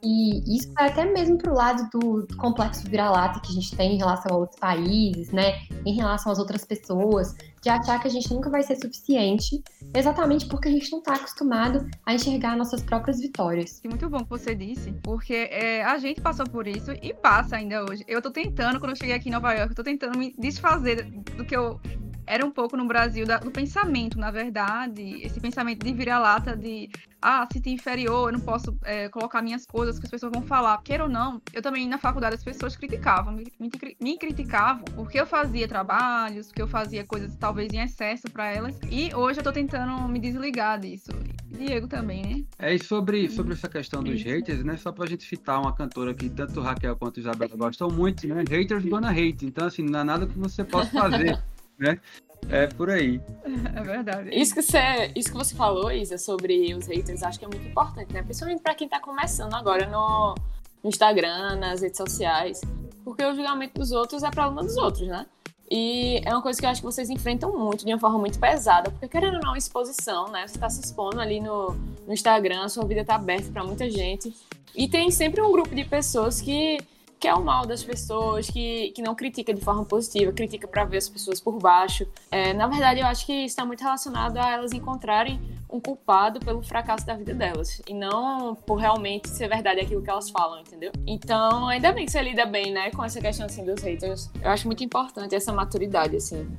[0.02, 3.94] E isso vai até mesmo para o lado do, complexo vira-lata que a gente tem
[3.94, 5.60] em relação a outros países, né?
[5.86, 9.62] Em relação às outras pessoas, de achar que a gente nunca vai ser suficiente,
[9.94, 13.80] exatamente porque a gente não está acostumado a enxergar nossas próprias vitórias.
[13.84, 17.84] Muito bom que você disse, porque é, a gente passou por isso e passa ainda
[17.84, 18.04] hoje.
[18.08, 21.04] Eu estou tentando, quando eu cheguei aqui em Nova York, eu tô tentando me desfazer
[21.36, 21.80] do que eu
[22.32, 26.88] era um pouco no Brasil da, do pensamento, na verdade, esse pensamento de vira-lata de
[27.20, 30.42] ah, se tem inferior, eu não posso é, colocar minhas coisas que as pessoas vão
[30.42, 30.80] falar.
[30.82, 35.20] Queira ou não, eu também na faculdade as pessoas criticavam, me, me, me criticavam porque
[35.20, 38.80] eu fazia trabalhos, porque eu fazia coisas talvez em excesso para elas.
[38.90, 41.12] E hoje eu tô tentando me desligar disso.
[41.52, 42.44] Diego também, né?
[42.58, 44.24] É, e sobre, sobre essa questão dos Isso.
[44.26, 44.78] haters, né?
[44.78, 48.42] Só pra gente citar uma cantora que tanto Raquel quanto Isabela gostam muito, né?
[48.50, 49.44] Haters gonna hate.
[49.44, 51.38] Então, assim, não há nada que você possa fazer.
[51.82, 52.00] né?
[52.48, 53.20] É por aí.
[53.74, 54.30] É verdade.
[54.32, 57.66] Isso que você, isso que você falou, Isa, sobre os haters, acho que é muito
[57.66, 58.22] importante, né?
[58.22, 60.34] Principalmente para quem tá começando agora no,
[60.82, 62.60] no Instagram, nas redes sociais.
[63.04, 65.26] Porque o julgamento dos outros é problema dos outros, né?
[65.70, 68.38] E é uma coisa que eu acho que vocês enfrentam muito, de uma forma muito
[68.38, 70.46] pesada, porque querendo ou não, exposição, né?
[70.46, 71.70] Você tá se expondo ali no,
[72.06, 74.34] no Instagram, a sua vida tá aberta para muita gente.
[74.74, 76.78] E tem sempre um grupo de pessoas que
[77.22, 80.84] quer é o mal das pessoas, que, que não critica de forma positiva, critica para
[80.84, 82.04] ver as pessoas por baixo.
[82.32, 86.60] É, na verdade, eu acho que está muito relacionado a elas encontrarem um culpado pelo
[86.62, 90.90] fracasso da vida delas e não por realmente ser verdade aquilo que elas falam, entendeu?
[91.06, 94.28] Então, ainda bem que você lida bem, né, com essa questão assim dos haters.
[94.42, 96.50] Eu acho muito importante essa maturidade assim.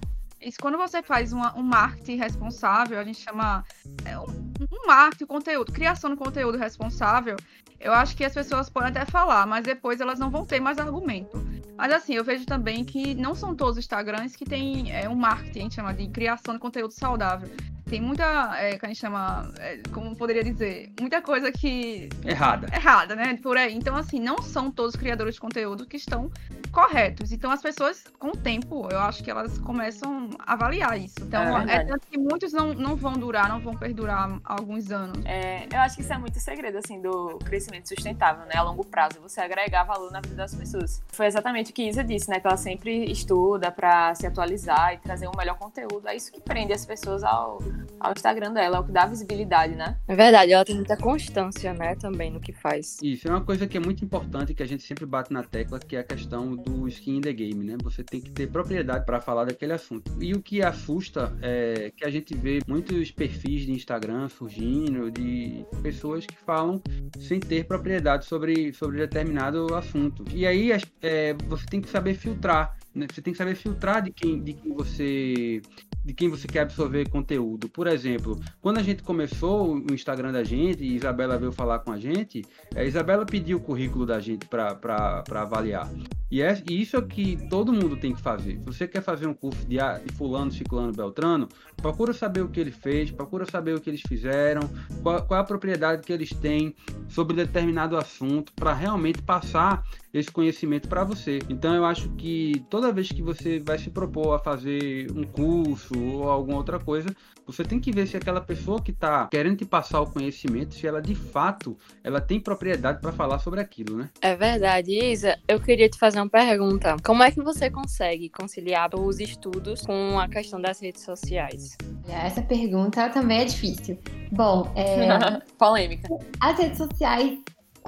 [0.43, 3.63] Isso, quando você faz uma, um marketing responsável, a gente chama
[4.03, 7.37] é, um, um marketing, conteúdo, criação de conteúdo responsável,
[7.79, 10.77] eu acho que as pessoas podem até falar, mas depois elas não vão ter mais
[10.77, 11.41] argumento.
[11.77, 15.15] Mas assim, eu vejo também que não são todos os Instagrams que têm é, um
[15.15, 17.49] marketing, a gente chama de criação de conteúdo saudável.
[17.85, 22.09] Tem muita, é, que a gente chama, é, como poderia dizer, muita coisa que...
[22.25, 22.67] Errada.
[22.73, 23.37] Errada, né?
[23.41, 23.75] Por aí.
[23.75, 26.31] Então, assim, não são todos os criadores de conteúdo que estão
[26.71, 27.31] corretos.
[27.31, 31.15] Então, as pessoas, com o tempo, eu acho que elas começam a avaliar isso.
[31.21, 35.23] Então, É é, tanto que muitos não, não vão durar, não vão perdurar alguns anos.
[35.25, 38.55] É, eu acho que isso é muito segredo, assim, do crescimento sustentável, né?
[38.55, 41.03] A longo prazo, você agregar valor na vida das pessoas.
[41.11, 42.39] Foi exatamente o que Isa disse, né?
[42.39, 46.07] Que ela sempre estuda pra se atualizar e trazer um melhor conteúdo.
[46.07, 47.59] É isso que prende as pessoas ao,
[47.99, 49.97] ao Instagram dela, é o que dá visibilidade, né?
[50.07, 52.97] É verdade, ela tem muita constância, né, também no que faz.
[53.01, 55.79] Isso é uma coisa que é muito importante que a gente sempre bate na tecla,
[55.79, 57.77] que é a questão do skin in the game, né?
[57.83, 60.11] Você tem que ter propriedade para falar daquele assunto.
[60.19, 65.65] E o que assusta é que a gente vê muitos perfis de Instagram surgindo de
[65.81, 66.81] pessoas que falam
[67.19, 70.25] sem ter propriedade sobre, sobre determinado assunto.
[70.33, 72.77] E aí é, você tem que saber filtrar.
[72.93, 73.07] Né?
[73.11, 75.61] Você tem que saber filtrar de quem, de quem você
[76.05, 77.69] de quem você quer absorver conteúdo.
[77.69, 81.93] Por exemplo, quando a gente começou o Instagram da gente e Isabela veio falar com
[81.93, 82.43] a gente,
[82.75, 85.89] a Isabela pediu o currículo da gente para avaliar.
[86.29, 88.57] E, é, e isso é que todo mundo tem que fazer.
[88.59, 92.49] Se você quer fazer um curso de, A- de fulano, ciclano, beltrano, procura saber o
[92.49, 94.61] que ele fez, procura saber o que eles fizeram,
[95.01, 96.75] qual, qual é a propriedade que eles têm
[97.07, 101.39] sobre determinado assunto, para realmente passar esse conhecimento para você.
[101.49, 105.93] Então eu acho que toda vez que você vai se propor a fazer um curso
[105.99, 107.09] ou alguma outra coisa,
[107.45, 110.87] você tem que ver se aquela pessoa que está querendo te passar o conhecimento, se
[110.87, 114.09] ela de fato ela tem propriedade para falar sobre aquilo, né?
[114.21, 115.37] É verdade, Isa.
[115.47, 116.95] Eu queria te fazer uma pergunta.
[117.03, 121.75] Como é que você consegue conciliar os estudos com a questão das redes sociais?
[122.05, 123.97] Olha, Essa pergunta também é difícil.
[124.31, 126.07] Bom, é, Polêmica.
[126.39, 127.39] as redes sociais,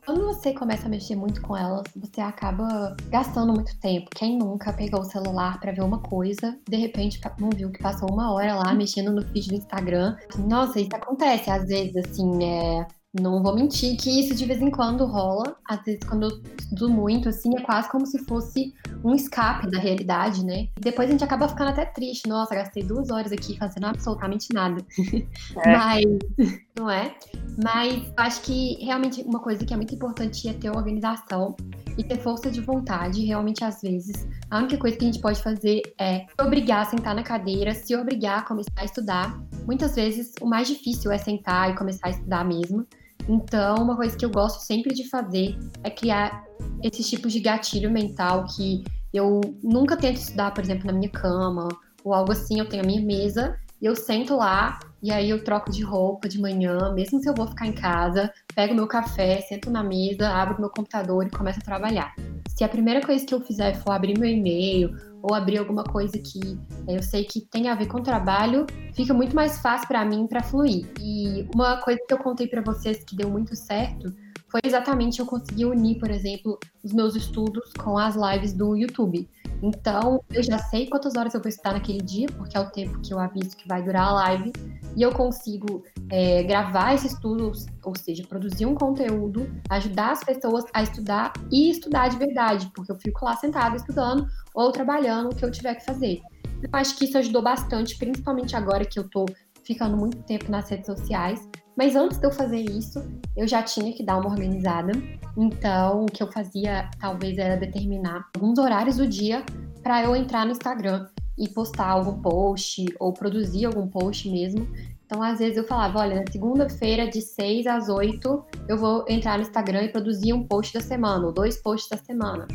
[0.03, 4.09] quando você começa a mexer muito com elas, você acaba gastando muito tempo.
[4.15, 8.09] Quem nunca pegou o celular pra ver uma coisa, de repente não viu que passou
[8.11, 10.15] uma hora lá mexendo no feed do Instagram.
[10.37, 12.87] Nossa, isso acontece às vezes, assim, é.
[13.21, 15.55] Não vou mentir que isso de vez em quando rola.
[15.69, 18.73] Às vezes, quando eu estudo muito, assim, é quase como se fosse
[19.03, 20.67] um escape da realidade, né?
[20.77, 22.27] E depois a gente acaba ficando até triste.
[22.27, 24.83] Nossa, gastei duas horas aqui fazendo absolutamente nada.
[25.65, 25.77] É.
[25.77, 26.05] Mas,
[26.77, 27.15] não é?
[27.63, 31.55] Mas acho que realmente uma coisa que é muito importante é ter organização
[31.97, 33.23] e ter força de vontade.
[33.25, 36.85] Realmente, às vezes, a única coisa que a gente pode fazer é se obrigar a
[36.85, 39.39] sentar na cadeira, se obrigar a começar a estudar.
[39.65, 42.85] Muitas vezes, o mais difícil é sentar e começar a estudar mesmo.
[43.27, 46.45] Então, uma coisa que eu gosto sempre de fazer é criar
[46.83, 48.83] esses tipos de gatilho mental que
[49.13, 51.67] eu nunca tento estudar, por exemplo, na minha cama
[52.03, 52.59] ou algo assim.
[52.59, 56.27] Eu tenho a minha mesa e eu sento lá e aí eu troco de roupa
[56.27, 60.29] de manhã, mesmo se eu vou ficar em casa, pego meu café, sento na mesa,
[60.29, 62.13] abro meu computador e começo a trabalhar.
[62.49, 64.95] Se a primeira coisa que eu fizer for abrir meu e-mail
[65.27, 66.39] ou abrir alguma coisa que
[66.87, 70.43] eu sei que tem a ver com trabalho, fica muito mais fácil para mim para
[70.43, 70.87] fluir.
[71.01, 74.13] E uma coisa que eu contei para vocês que deu muito certo
[74.55, 79.29] foi exatamente eu conseguir unir, por exemplo, os meus estudos com as lives do YouTube.
[79.61, 83.01] Então, eu já sei quantas horas eu vou estar naquele dia, porque é o tempo
[83.01, 84.53] que eu aviso que vai durar a live,
[84.95, 87.51] e eu consigo é, gravar esse estudo,
[87.83, 92.93] ou seja, produzir um conteúdo, ajudar as pessoas a estudar e estudar de verdade, porque
[92.93, 96.21] eu fico lá sentada estudando ou trabalhando o que eu tiver que fazer.
[96.63, 99.25] Eu acho que isso ajudou bastante, principalmente agora que eu tô
[99.65, 101.45] ficando muito tempo nas redes sociais.
[101.75, 103.03] Mas antes de eu fazer isso,
[103.35, 104.91] eu já tinha que dar uma organizada.
[105.37, 109.43] Então, o que eu fazia talvez era determinar alguns horários do dia
[109.83, 111.07] para eu entrar no Instagram
[111.37, 114.67] e postar algum post ou produzir algum post mesmo.
[115.05, 119.37] Então, às vezes eu falava, olha, na segunda-feira de 6 às 8, eu vou entrar
[119.37, 122.47] no Instagram e produzir um post da semana, ou dois posts da semana.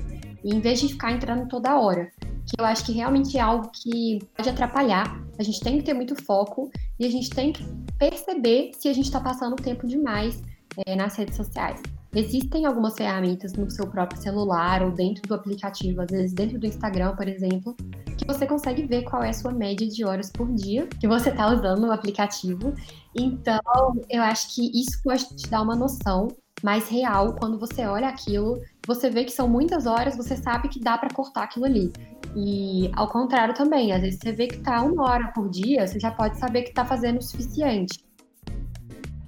[0.43, 2.11] E em vez de ficar entrando toda hora,
[2.51, 5.23] que eu acho que realmente é algo que pode atrapalhar.
[5.39, 7.65] A gente tem que ter muito foco e a gente tem que
[7.97, 10.43] perceber se a gente está passando tempo demais
[10.85, 11.81] é, nas redes sociais.
[12.13, 16.67] Existem algumas ferramentas no seu próprio celular ou dentro do aplicativo, às vezes dentro do
[16.67, 17.77] Instagram, por exemplo,
[18.19, 21.31] que você consegue ver qual é a sua média de horas por dia que você
[21.31, 22.75] está usando no aplicativo.
[23.15, 23.61] Então,
[24.09, 26.29] eu acho que isso pode te dar uma noção
[26.63, 28.61] mais real quando você olha aquilo,
[28.95, 31.93] você vê que são muitas horas, você sabe que dá para cortar aquilo ali.
[32.37, 35.99] E ao contrário também, às vezes você vê que tá uma hora por dia, você
[35.99, 38.05] já pode saber que tá fazendo o suficiente.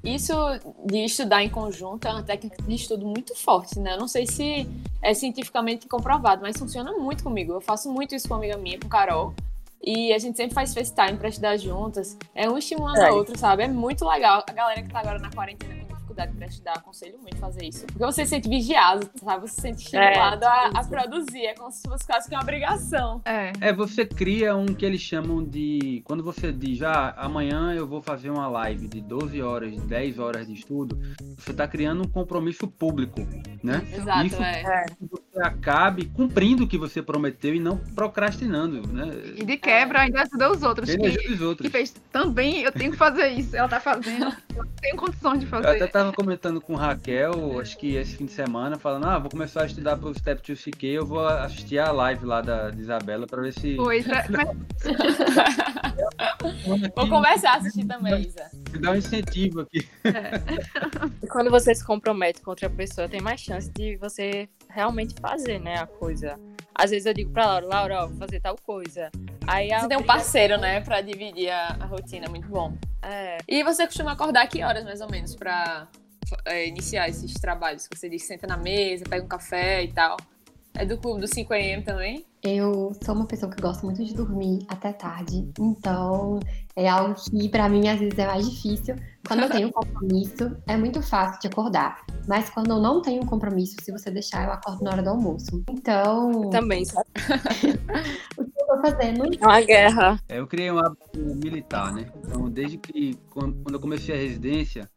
[0.02, 0.34] Isso
[0.84, 3.94] de estudar em conjunto é uma técnica de estudo muito forte, né?
[3.94, 4.68] Eu não sei se
[5.00, 7.52] é cientificamente comprovado, mas funciona muito comigo.
[7.52, 9.32] Eu faço muito isso com uma amiga minha, com Carol.
[9.80, 12.16] E a gente sempre faz FaceTime pra estudar juntas.
[12.34, 13.08] É um estimulando É.
[13.08, 13.62] a outra, sabe?
[13.62, 14.44] É muito legal.
[14.48, 17.86] A galera que tá agora na quarentena com faculdade para estudar, aconselho muito fazer isso.
[17.86, 19.48] Porque você se sente vigiado, sabe?
[19.48, 21.46] Você se sente estimulado é, a, a, produzir.
[21.46, 23.22] É como se fosse quase que uma obrigação.
[23.24, 23.52] É.
[23.60, 26.02] É, você cria um que eles chamam de.
[26.04, 30.46] Quando você diz, ah, amanhã eu vou fazer uma live de 12 horas, 10 horas
[30.46, 30.98] de estudo,
[31.38, 33.20] você está criando um compromisso público,
[33.62, 33.82] né?
[33.92, 34.84] Exato, isso é.
[35.00, 39.10] você acabe cumprindo o que você prometeu e não procrastinando, né?
[39.36, 40.88] E de quebra ainda ajuda os outros.
[40.88, 41.66] Ele ajuda os outros.
[41.66, 43.56] Que fez também, eu tenho que fazer isso.
[43.56, 44.32] Ela tá fazendo.
[44.54, 45.68] Eu tenho condições de fazer.
[45.68, 49.30] Eu até tava comentando com Raquel, acho que esse fim de semana, falando, ah, vou
[49.30, 52.80] começar a estudar pro Step 2 CK, eu vou assistir a live lá da de
[52.80, 53.76] Isabela pra ver se.
[53.76, 54.26] Pois é.
[56.96, 58.50] vou começar a assistir também, Isa.
[58.80, 59.88] Dá um incentivo aqui.
[60.04, 60.42] É.
[61.30, 65.76] Quando você se compromete com outra pessoa, tem mais chance de você realmente fazer, né,
[65.76, 66.36] a coisa.
[66.74, 69.10] Às vezes eu digo pra Laura, Laura, ó, vou fazer tal coisa.
[69.46, 72.76] Aí você tem um parceiro, né, pra dividir a, a rotina, muito bom.
[73.02, 73.38] É.
[73.48, 75.88] E você costuma acordar que horas, mais ou menos, pra
[76.44, 77.88] é, iniciar esses trabalhos?
[77.92, 80.16] Você diz, senta na mesa, pega um café e tal.
[80.74, 82.24] É do clube do 5am também?
[82.42, 86.40] Eu sou uma pessoa que gosta muito de dormir até tarde, então
[86.74, 88.96] é algo que para mim às vezes é mais difícil.
[89.26, 93.22] Quando eu tenho um compromisso, é muito fácil de acordar, mas quando eu não tenho
[93.22, 95.62] um compromisso, se você deixar, eu acordo na hora do almoço.
[95.70, 96.50] Então.
[96.50, 97.06] Também, sabe?
[98.36, 99.24] o que eu tô fazendo?
[99.40, 100.20] É uma guerra.
[100.28, 102.10] É, eu criei um hábito militar, né?
[102.24, 104.90] Então, desde que quando eu comecei a residência,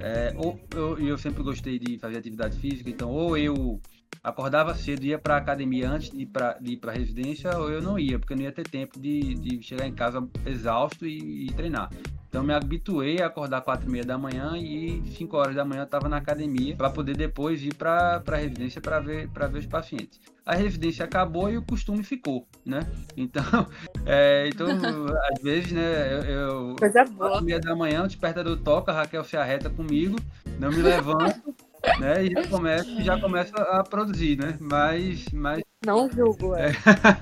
[0.00, 3.80] é, ou eu, eu sempre gostei de fazer atividade física, então ou eu
[4.22, 8.18] acordava cedo, ia para academia antes de ir para a residência, ou eu não ia,
[8.18, 11.90] porque eu não ia ter tempo de, de chegar em casa exausto e, e treinar.
[12.30, 15.80] Então me habituei a acordar quatro e meia da manhã e 5 horas da manhã
[15.80, 19.58] eu estava na academia para poder depois ir para a residência para ver para ver
[19.58, 20.20] os pacientes.
[20.46, 22.86] A residência acabou e o costume ficou, né?
[23.16, 23.42] Então,
[24.06, 24.68] é, então
[25.32, 27.16] às vezes, né, eu, boa.
[27.16, 30.16] quatro e meia da manhã o despertador toca, a Raquel se arreta comigo,
[30.60, 31.52] não me levanto
[31.98, 32.24] né?
[32.24, 34.56] E já começa, já começa a produzir, né?
[34.60, 36.72] Mas, mas não julgo, é.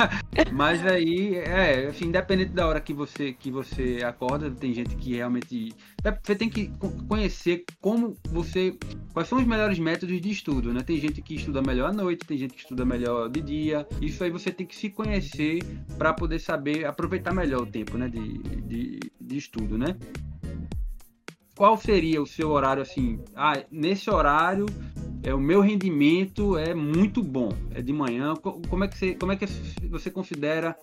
[0.52, 5.14] mas aí, é, assim, independente da hora que você que você acorda, tem gente que
[5.14, 6.72] realmente é, você tem que
[7.06, 8.76] conhecer como você
[9.12, 10.82] quais são os melhores métodos de estudo, né?
[10.82, 13.86] Tem gente que estuda melhor à noite, tem gente que estuda melhor de dia.
[14.02, 15.62] Isso aí você tem que se conhecer
[15.96, 19.96] para poder saber aproveitar melhor o tempo, né, de, de, de estudo, né?
[21.58, 23.18] Qual seria o seu horário assim?
[23.34, 24.64] Ah, nesse horário
[25.24, 28.34] é o meu rendimento é muito bom, é de manhã.
[28.36, 29.44] Como é que você, como é que
[29.90, 30.78] você considera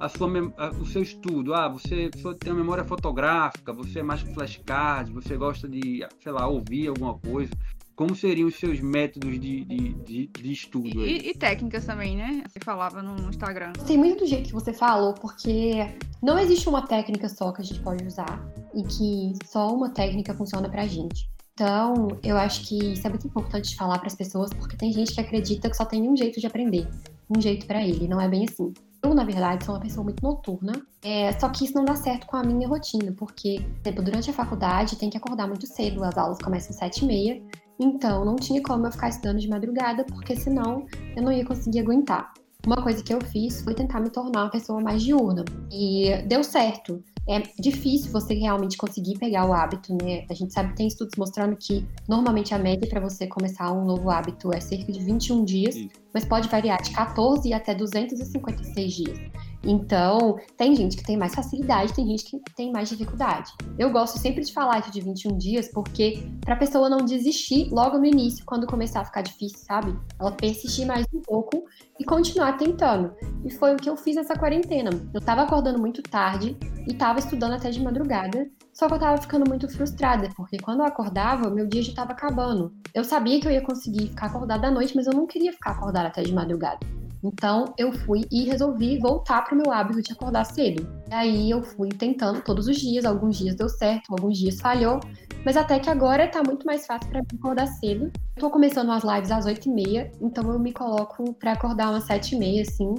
[0.00, 1.54] a sua, a, o seu estudo?
[1.54, 2.10] Ah, você,
[2.40, 7.16] tem uma memória fotográfica, você é mais flashcard, você gosta de, sei lá, ouvir alguma
[7.20, 7.52] coisa
[7.96, 11.06] como seriam os seus métodos de, de, de, de estudo?
[11.06, 12.42] E, e, técnicas também, né?
[12.46, 13.72] Você falava no Instagram.
[13.86, 17.64] Tem muito do jeito que você falou, porque não existe uma técnica só que a
[17.64, 18.38] gente pode usar
[18.74, 21.26] e que só uma técnica funciona pra gente.
[21.54, 25.14] Então, eu acho que isso é muito importante falar para as pessoas, porque tem gente
[25.14, 26.86] que acredita que só tem um jeito de aprender,
[27.34, 28.74] um jeito para ele, não é bem assim.
[29.02, 32.26] Eu, na verdade, sou uma pessoa muito noturna, é, só que isso não dá certo
[32.26, 36.04] com a minha rotina, porque, por exemplo, durante a faculdade tem que acordar muito cedo,
[36.04, 37.42] as aulas começam às sete e meia,
[37.78, 41.80] então, não tinha como eu ficar estudando de madrugada, porque senão eu não ia conseguir
[41.80, 42.32] aguentar.
[42.66, 45.44] Uma coisa que eu fiz foi tentar me tornar uma pessoa mais diurna.
[45.70, 47.02] E deu certo.
[47.28, 50.24] É difícil você realmente conseguir pegar o hábito, né?
[50.28, 53.84] A gente sabe que tem estudos mostrando que normalmente a média para você começar um
[53.84, 55.76] novo hábito é cerca de 21 dias,
[56.14, 59.18] mas pode variar de 14 até 256 dias.
[59.66, 63.52] Então, tem gente que tem mais facilidade, tem gente que tem mais dificuldade.
[63.76, 67.68] Eu gosto sempre de falar isso de 21 dias, porque para a pessoa não desistir
[67.72, 69.96] logo no início, quando começar a ficar difícil, sabe?
[70.20, 71.64] Ela persistir mais um pouco
[71.98, 73.12] e continuar tentando.
[73.44, 74.90] E foi o que eu fiz nessa quarentena.
[75.12, 79.20] Eu tava acordando muito tarde e tava estudando até de madrugada, só que eu tava
[79.20, 82.72] ficando muito frustrada, porque quando eu acordava, meu dia já tava acabando.
[82.94, 85.72] Eu sabia que eu ia conseguir ficar acordada à noite, mas eu não queria ficar
[85.72, 86.78] acordada até de madrugada.
[87.26, 90.86] Então eu fui e resolvi voltar para o meu hábito de acordar cedo.
[91.10, 95.00] E aí eu fui tentando todos os dias, alguns dias deu certo, alguns dias falhou,
[95.44, 98.10] mas até que agora tá muito mais fácil para mim acordar cedo.
[98.34, 102.94] Estou começando as lives às 8h30, então eu me coloco para acordar umas 7h30, assim.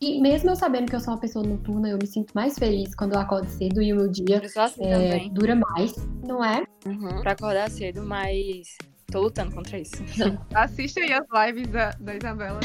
[0.00, 2.94] E mesmo eu sabendo que eu sou uma pessoa noturna, eu me sinto mais feliz
[2.94, 5.94] quando eu acordo cedo e o meu dia assim é, dura mais,
[6.26, 6.64] não é?
[6.84, 7.20] Uhum.
[7.20, 8.76] Para acordar cedo, mas
[9.10, 9.94] Tô lutando contra isso.
[10.52, 12.58] Assiste aí as lives da, da Isabela.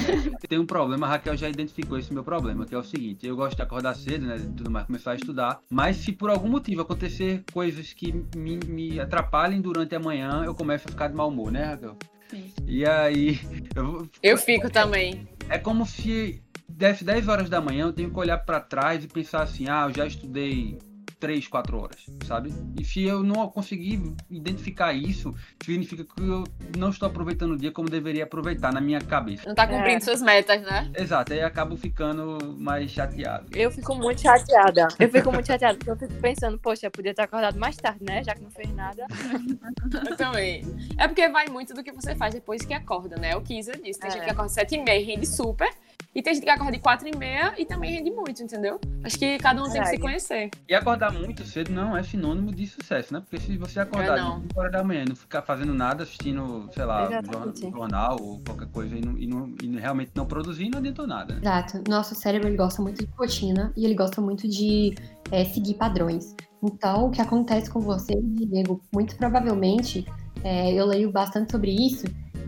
[0.50, 3.36] Tem um problema, a Raquel já identificou esse meu problema, que é o seguinte: eu
[3.36, 4.38] gosto de acordar cedo, né?
[4.58, 5.60] Tudo mais, começar a estudar.
[5.70, 10.56] Mas se por algum motivo acontecer coisas que me, me atrapalhem durante a manhã, eu
[10.56, 11.98] começo a ficar de mau humor, né, Raquel?
[12.30, 12.52] Sim.
[12.66, 13.40] E aí.
[13.76, 15.28] Eu, eu fico também.
[15.48, 19.08] É como se desse 10 horas da manhã, eu tenho que olhar para trás e
[19.08, 20.80] pensar assim: ah, eu já estudei
[21.22, 21.98] 3, 4 horas,
[22.28, 22.52] sabe?
[22.80, 26.44] E se eu não conseguir identificar isso, significa que eu
[26.78, 29.48] não estou aproveitando o dia como deveria aproveitar na minha cabeça.
[29.48, 30.00] Não tá cumprindo É.
[30.00, 30.92] suas metas, né?
[30.98, 33.48] Exato, aí acabo ficando mais chateado.
[33.56, 34.88] Eu fico muito chateada.
[35.00, 38.04] Eu fico muito chateada, porque eu fico pensando, poxa, eu podia ter acordado mais tarde,
[38.04, 38.24] né?
[38.24, 39.06] Já que não fez nada.
[40.10, 40.64] Eu também.
[40.98, 43.36] É porque vai muito do que você faz depois que acorda, né?
[43.36, 44.00] O que Isa disse.
[44.00, 44.14] Tem É.
[44.14, 45.70] gente que acorda sete e meia e rende super.
[46.14, 48.80] E tem gente que acorda de quatro e meia e também rende muito, entendeu?
[49.02, 50.50] Acho que cada um tem que se conhecer.
[50.68, 53.22] E acordar muito cedo não é sinônimo de sucesso, né?
[53.22, 54.36] Porque se você acordar É, não.
[54.42, 57.62] de 5 horas da manhã e não ficar fazendo nada, assistindo, sei lá, Exatamente.
[57.62, 61.08] jornal, jornal ou qualquer coisa e, não- e não- e realmente não produzir, não adiantou
[61.08, 61.36] nada.
[61.36, 61.40] né?
[61.42, 61.82] Exato.
[61.90, 64.94] Nosso cérebro ele gosta muito de rotina e ele gosta muito de
[65.32, 66.36] é, seguir padrões.
[66.62, 70.06] Então, o que acontece com você, Diego, muito provavelmente,
[70.44, 72.04] é, eu leio bastante sobre isso,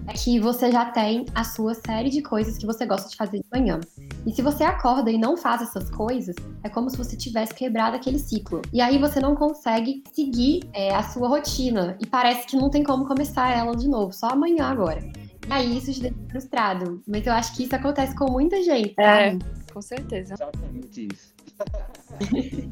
[0.08, 3.40] é que você já tem a sua série de coisas que você gosta de fazer
[3.40, 3.80] de manhã.
[4.26, 7.96] E se você acorda e não faz essas coisas, é como se você tivesse quebrado
[7.96, 8.62] aquele ciclo.
[8.72, 11.98] E aí você não consegue seguir é, a sua rotina.
[12.00, 15.02] E parece que não tem como começar ela de novo, só amanhã agora.
[15.48, 17.02] E aí isso te deixa frustrado.
[17.08, 18.94] Mas eu acho que isso acontece com muita gente.
[18.98, 19.32] É.
[19.32, 19.46] sabe?
[19.74, 20.34] Com certeza.
[20.34, 21.34] Exatamente isso.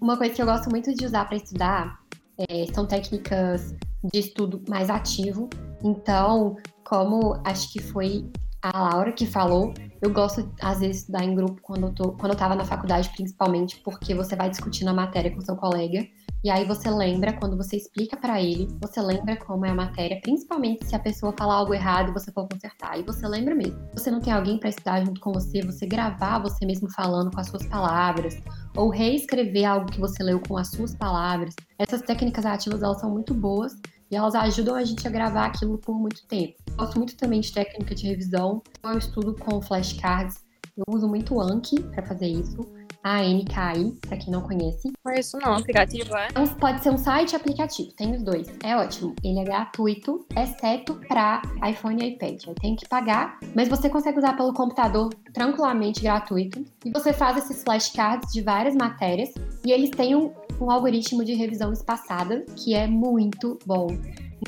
[0.00, 2.00] Uma coisa que eu gosto muito de usar para estudar
[2.36, 3.74] é, são técnicas
[4.04, 5.48] de estudo mais ativo.
[5.82, 8.30] Então, como acho que foi
[8.62, 12.12] a Laura que falou, eu gosto às vezes de estudar em grupo quando eu, tô,
[12.12, 16.06] quando eu tava na faculdade, principalmente, porque você vai discutindo a matéria com seu colega.
[16.44, 20.20] E aí você lembra, quando você explica para ele, você lembra como é a matéria,
[20.20, 22.98] principalmente se a pessoa falar algo errado e você for consertar.
[22.98, 23.78] E você lembra mesmo.
[23.94, 27.40] Você não tem alguém para estudar junto com você, você gravar você mesmo falando com
[27.40, 28.40] as suas palavras,
[28.76, 31.54] ou reescrever algo que você leu com as suas palavras.
[31.78, 33.72] Essas técnicas ativas elas são muito boas
[34.12, 36.54] e elas ajudam a gente a gravar aquilo por muito tempo.
[36.76, 38.62] Gosto muito também de técnica de revisão.
[38.84, 40.44] Eu estudo com flashcards.
[40.76, 42.58] Eu uso muito o Anki para fazer isso.
[43.04, 44.92] ANKI, para quem não conhece.
[45.02, 46.28] Conheço não, aplicativo é.
[46.30, 48.46] Então, pode ser um site aplicativo, tem os dois.
[48.62, 49.14] É ótimo.
[49.24, 52.48] Ele é gratuito, exceto para iPhone e iPad.
[52.48, 56.64] Aí tem que pagar, mas você consegue usar pelo computador tranquilamente gratuito.
[56.84, 59.32] E você faz esses flashcards de várias matérias
[59.64, 60.32] e eles têm um,
[60.62, 63.88] um algoritmo de revisão espaçada que é muito bom.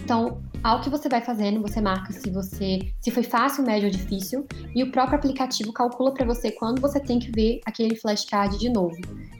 [0.00, 3.92] Então, ao que você vai fazendo, você marca se você se foi fácil, médio ou
[3.92, 8.58] difícil, e o próprio aplicativo calcula para você quando você tem que ver aquele flashcard
[8.58, 8.96] de novo.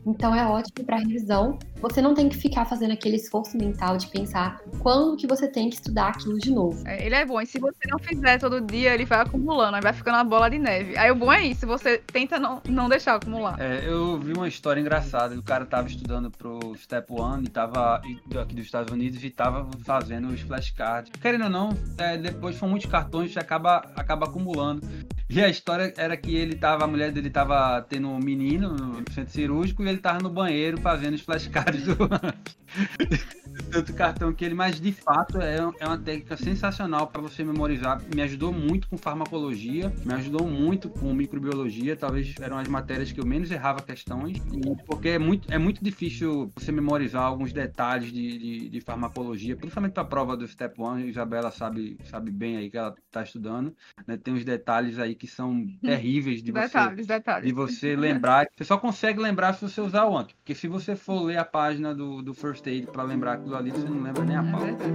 [0.07, 1.59] Então é ótimo para revisão.
[1.85, 5.69] Você não tem que ficar fazendo aquele esforço mental de pensar quando que você tem
[5.69, 6.83] que estudar aquilo de novo.
[6.87, 7.39] É, ele é bom.
[7.39, 10.49] E se você não fizer todo dia, ele vai acumulando, aí vai ficando uma bola
[10.49, 10.97] de neve.
[10.97, 13.61] Aí o bom é isso, você tenta não, não deixar acumular.
[13.61, 15.35] É, eu vi uma história engraçada.
[15.35, 19.29] O cara tava estudando pro Step One e tava e- aqui dos Estados Unidos e
[19.29, 21.13] tava fazendo os flashcards.
[21.21, 24.81] Querendo ou não, é, depois são muitos cartões que acaba, acaba acumulando.
[25.29, 29.13] E a história era que ele tava, a mulher dele tava tendo um menino no
[29.13, 31.74] centro cirúrgico e ele tava no banheiro fazendo os flashcards
[33.55, 37.45] do tanto cartão que ele, mas de fato é, é uma técnica sensacional para você
[37.45, 38.01] memorizar.
[38.15, 41.97] Me ajudou muito com farmacologia, me ajudou muito com microbiologia.
[41.97, 44.39] Talvez eram as matérias que eu menos errava questões,
[44.87, 49.93] porque é muito, é muito difícil você memorizar alguns detalhes de, de, de farmacologia, principalmente
[49.93, 51.09] para a prova do Step One.
[51.09, 53.75] Isabela sabe, sabe bem aí que ela está estudando.
[54.07, 54.17] né?
[54.17, 57.47] Tem uns detalhes aí que são terríveis de você detalhes, detalhes.
[57.47, 58.47] de você lembrar.
[58.57, 60.35] Você só consegue lembrar se você usar o Anki.
[60.35, 63.71] Porque se você for ler a página do, do First Aid para lembrar aquilo ali,
[63.71, 64.61] você não lembra nem a É pau.
[64.61, 64.93] verdade.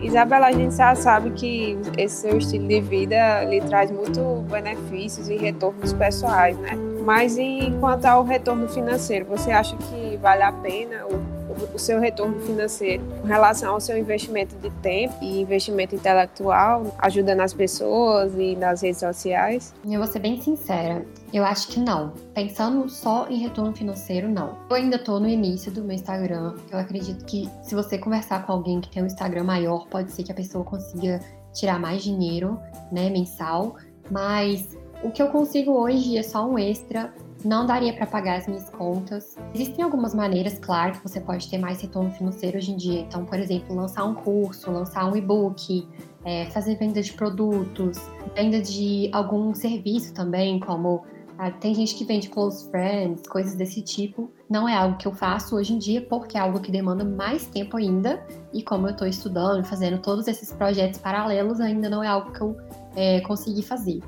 [0.00, 5.28] Isabela, a gente já sabe que esse seu estilo de vida lhe traz muito benefícios
[5.28, 6.72] e retornos pessoais, né?
[7.04, 11.35] Mas e quanto ao retorno financeiro, você acha que vale a pena o,
[11.74, 17.40] o- seu retorno financeiro com relação ao seu investimento de tempo e investimento intelectual, ajudando
[17.40, 19.74] as pessoas e nas redes sociais?
[19.84, 22.12] Eu vou ser bem sincera, eu acho que não.
[22.34, 24.56] Pensando só em retorno financeiro, não.
[24.70, 26.54] Eu ainda tô no início do meu Instagram.
[26.70, 30.22] Eu acredito que se você conversar com alguém que tem um Instagram maior, pode ser
[30.22, 31.20] que a pessoa consiga
[31.52, 32.58] tirar mais dinheiro,
[32.92, 33.76] né, mensal.
[34.10, 34.68] Mas
[35.02, 37.12] o que eu consigo hoje é só um extra.
[37.44, 39.36] Não daria para pagar as minhas contas.
[39.54, 43.00] Existem algumas maneiras, claro, que você pode ter mais retorno financeiro hoje em dia.
[43.00, 45.86] Então, por exemplo, lançar um curso, lançar um e-book,
[46.24, 47.98] é, fazer venda de produtos,
[48.34, 51.04] venda de algum serviço também, como
[51.38, 54.30] ah, tem gente que vende close friends, coisas desse tipo.
[54.48, 57.46] Não é algo que eu faço hoje em dia, porque é algo que demanda mais
[57.46, 58.24] tempo ainda.
[58.54, 62.40] E como eu estou estudando, fazendo todos esses projetos paralelos, ainda não é algo que
[62.40, 62.56] eu
[62.96, 64.00] é, consegui fazer.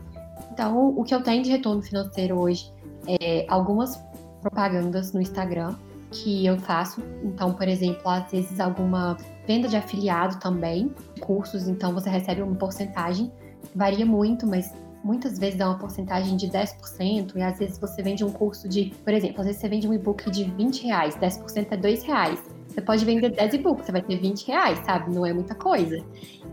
[0.51, 2.73] Então, o que eu tenho de retorno financeiro hoje
[3.09, 4.03] é algumas
[4.41, 5.75] propagandas no Instagram
[6.11, 7.03] que eu faço.
[7.23, 12.55] Então, por exemplo, às vezes alguma venda de afiliado também, cursos, então você recebe uma
[12.55, 13.33] porcentagem.
[13.75, 18.25] Varia muito, mas muitas vezes dá uma porcentagem de 10%, e às vezes você vende
[18.25, 21.69] um curso de, por exemplo, às vezes você vende um e-book de 20 reais, 10%
[21.71, 22.43] é 2 reais.
[22.67, 25.13] Você pode vender 10 e-books, você vai ter 20 reais, sabe?
[25.13, 26.05] Não é muita coisa.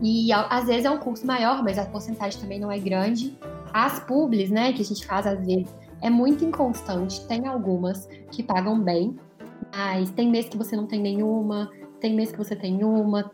[0.02, 3.36] E às vezes é um curso maior, mas a porcentagem também não é grande.
[3.72, 5.72] As publis, né, que a gente faz às vezes,
[6.02, 7.26] é muito inconstante.
[7.26, 9.16] Tem algumas que pagam bem,
[9.74, 11.70] mas tem mês que você não tem nenhuma,
[12.00, 13.30] tem mês que você tem uma.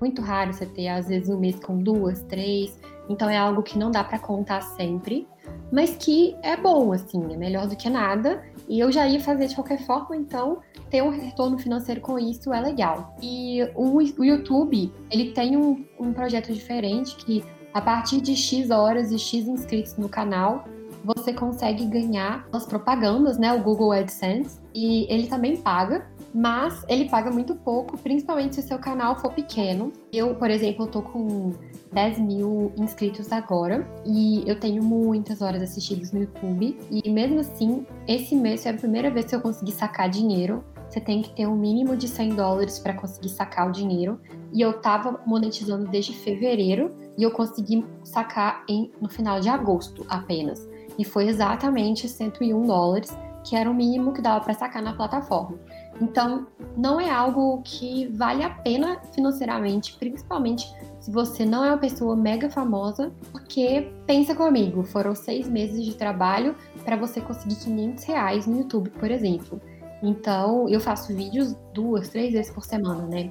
[0.00, 2.78] Muito raro você ter, às vezes, um mês com duas, três.
[3.08, 5.28] Então é algo que não dá para contar sempre,
[5.70, 8.42] mas que é bom, assim, é melhor do que nada.
[8.66, 12.52] E eu já ia fazer de qualquer forma, então ter um retorno financeiro com isso
[12.52, 13.14] é legal.
[13.20, 17.44] E o, o YouTube, ele tem um, um projeto diferente que
[17.74, 20.64] a partir de X horas e X inscritos no canal,
[21.04, 23.52] você consegue ganhar as propagandas, né?
[23.52, 24.58] O Google AdSense.
[24.74, 29.32] E ele também paga, mas ele paga muito pouco, principalmente se o seu canal for
[29.32, 29.92] pequeno.
[30.12, 31.52] Eu, por exemplo, tô com
[31.92, 36.76] 10 mil inscritos agora e eu tenho muitas horas assistidas no YouTube.
[36.90, 40.64] E mesmo assim, esse mês foi a primeira vez que eu consegui sacar dinheiro.
[40.88, 44.20] Você tem que ter um mínimo de 100 dólares para conseguir sacar o dinheiro.
[44.52, 50.04] E eu tava monetizando desde fevereiro e eu consegui sacar em, no final de agosto
[50.08, 50.68] apenas.
[50.98, 55.58] E foi exatamente 101 dólares, que era o mínimo que dava para sacar na plataforma.
[56.00, 60.66] Então, não é algo que vale a pena financeiramente, principalmente
[60.98, 65.94] se você não é uma pessoa mega famosa, porque pensa comigo, foram seis meses de
[65.94, 69.60] trabalho para você conseguir 500 reais no YouTube, por exemplo.
[70.02, 73.30] Então, eu faço vídeos duas, três vezes por semana, né?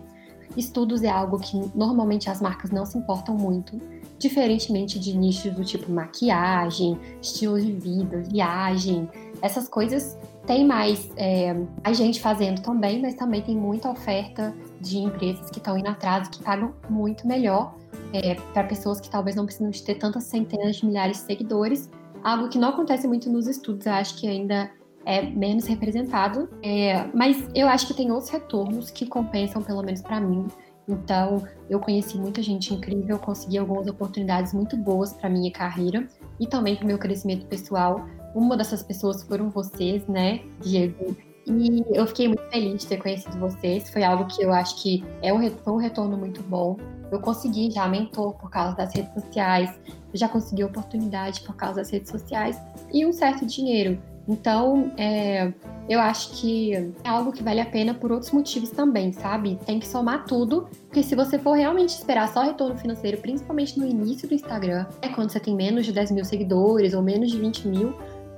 [0.55, 3.79] Estudos é algo que normalmente as marcas não se importam muito,
[4.23, 9.09] diferentemente de nichos do tipo maquiagem, estilo de vida, viagem,
[9.41, 10.17] essas coisas
[10.47, 11.53] tem mais, é,
[11.83, 16.27] mais gente fazendo também, mas também tem muita oferta de empresas que estão indo atrás,
[16.29, 17.75] que pagam muito melhor
[18.13, 21.89] é, para pessoas que talvez não precisam de ter tantas centenas de milhares de seguidores.
[22.23, 24.71] Algo que não acontece muito nos estudos, eu acho que ainda
[25.05, 26.49] é menos representado.
[26.61, 30.47] É, mas eu acho que tem outros retornos que compensam, pelo menos para mim.
[30.87, 36.07] Então, eu conheci muita gente incrível, consegui algumas oportunidades muito boas para minha carreira
[36.39, 38.05] e também para o meu crescimento pessoal.
[38.35, 41.15] Uma dessas pessoas foram vocês, né, Diego?
[41.45, 43.89] E eu fiquei muito feliz de ter conhecido vocês.
[43.89, 46.77] Foi algo que eu acho que é um, foi um retorno muito bom.
[47.11, 51.75] Eu consegui já mentor por causa das redes sociais, eu já consegui oportunidade por causa
[51.75, 52.59] das redes sociais
[52.91, 54.01] e um certo dinheiro.
[54.27, 55.51] Então, é,
[55.89, 59.59] eu acho que é algo que vale a pena por outros motivos também, sabe?
[59.65, 63.85] Tem que somar tudo, porque se você for realmente esperar só retorno financeiro, principalmente no
[63.85, 67.37] início do Instagram, é quando você tem menos de 10 mil seguidores ou menos de
[67.37, 67.93] 20 mil,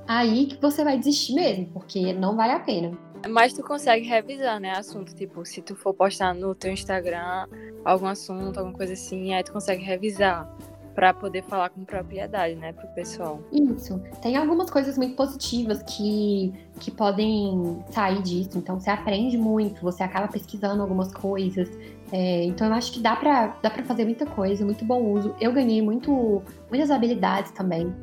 [0.08, 2.92] aí que você vai desistir mesmo, porque não vale a pena.
[3.30, 7.48] Mas tu consegue revisar, né, assunto, tipo, se tu for postar no teu Instagram
[7.84, 10.48] algum assunto, alguma coisa assim, aí tu consegue revisar
[10.96, 13.42] para poder falar com propriedade, né, pro pessoal.
[13.52, 14.02] Isso.
[14.22, 18.58] Tem algumas coisas muito positivas que, que podem sair disso.
[18.58, 21.70] Então, você aprende muito, você acaba pesquisando algumas coisas.
[22.14, 25.36] É, então, eu acho que dá para dá pra fazer muita coisa, muito bom uso.
[25.40, 27.94] Eu ganhei muito, muitas habilidades também.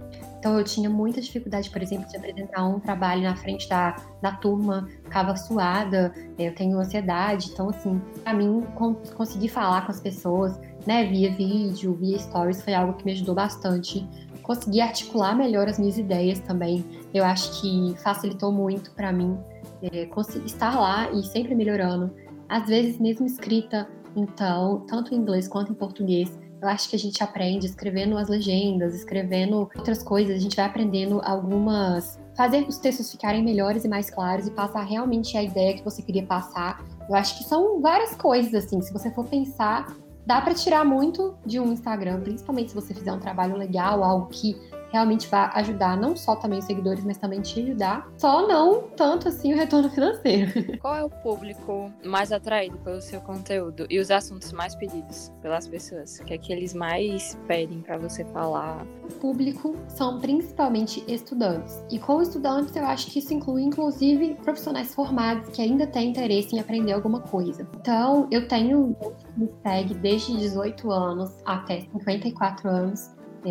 [0.42, 4.32] Então eu tinha muita dificuldade, por exemplo, de apresentar um trabalho na frente da, da
[4.32, 7.50] turma, ficava suada, eu tenho ansiedade.
[7.52, 8.66] Então, assim, para mim,
[9.14, 13.36] conseguir falar com as pessoas, né, via vídeo, via stories, foi algo que me ajudou
[13.36, 14.04] bastante.
[14.42, 16.84] Conseguir articular melhor as minhas ideias também,
[17.14, 19.38] eu acho que facilitou muito para mim
[19.80, 20.08] é,
[20.44, 22.12] estar lá e sempre melhorando.
[22.48, 26.98] Às vezes, mesmo escrita, então, tanto em inglês quanto em português, eu acho que a
[26.98, 32.20] gente aprende escrevendo as legendas, escrevendo outras coisas, a gente vai aprendendo algumas.
[32.36, 36.00] fazer os textos ficarem melhores e mais claros e passar realmente a ideia que você
[36.00, 36.80] queria passar.
[37.08, 39.94] Eu acho que são várias coisas, assim, se você for pensar,
[40.24, 44.28] dá para tirar muito de um Instagram, principalmente se você fizer um trabalho legal, algo
[44.28, 44.56] que
[44.92, 48.08] realmente vai ajudar não só também os seguidores, mas também te ajudar.
[48.18, 50.52] Só não tanto assim o retorno financeiro.
[50.80, 55.66] Qual é o público mais atraído pelo seu conteúdo e os assuntos mais pedidos pelas
[55.66, 56.18] pessoas?
[56.20, 58.86] O que é que eles mais pedem para você falar?
[59.04, 61.82] O público são principalmente estudantes.
[61.90, 66.54] E com estudantes eu acho que isso inclui inclusive profissionais formados que ainda têm interesse
[66.54, 67.66] em aprender alguma coisa.
[67.76, 68.94] Então, eu tenho
[69.36, 73.10] me segue desde 18 anos até 54 anos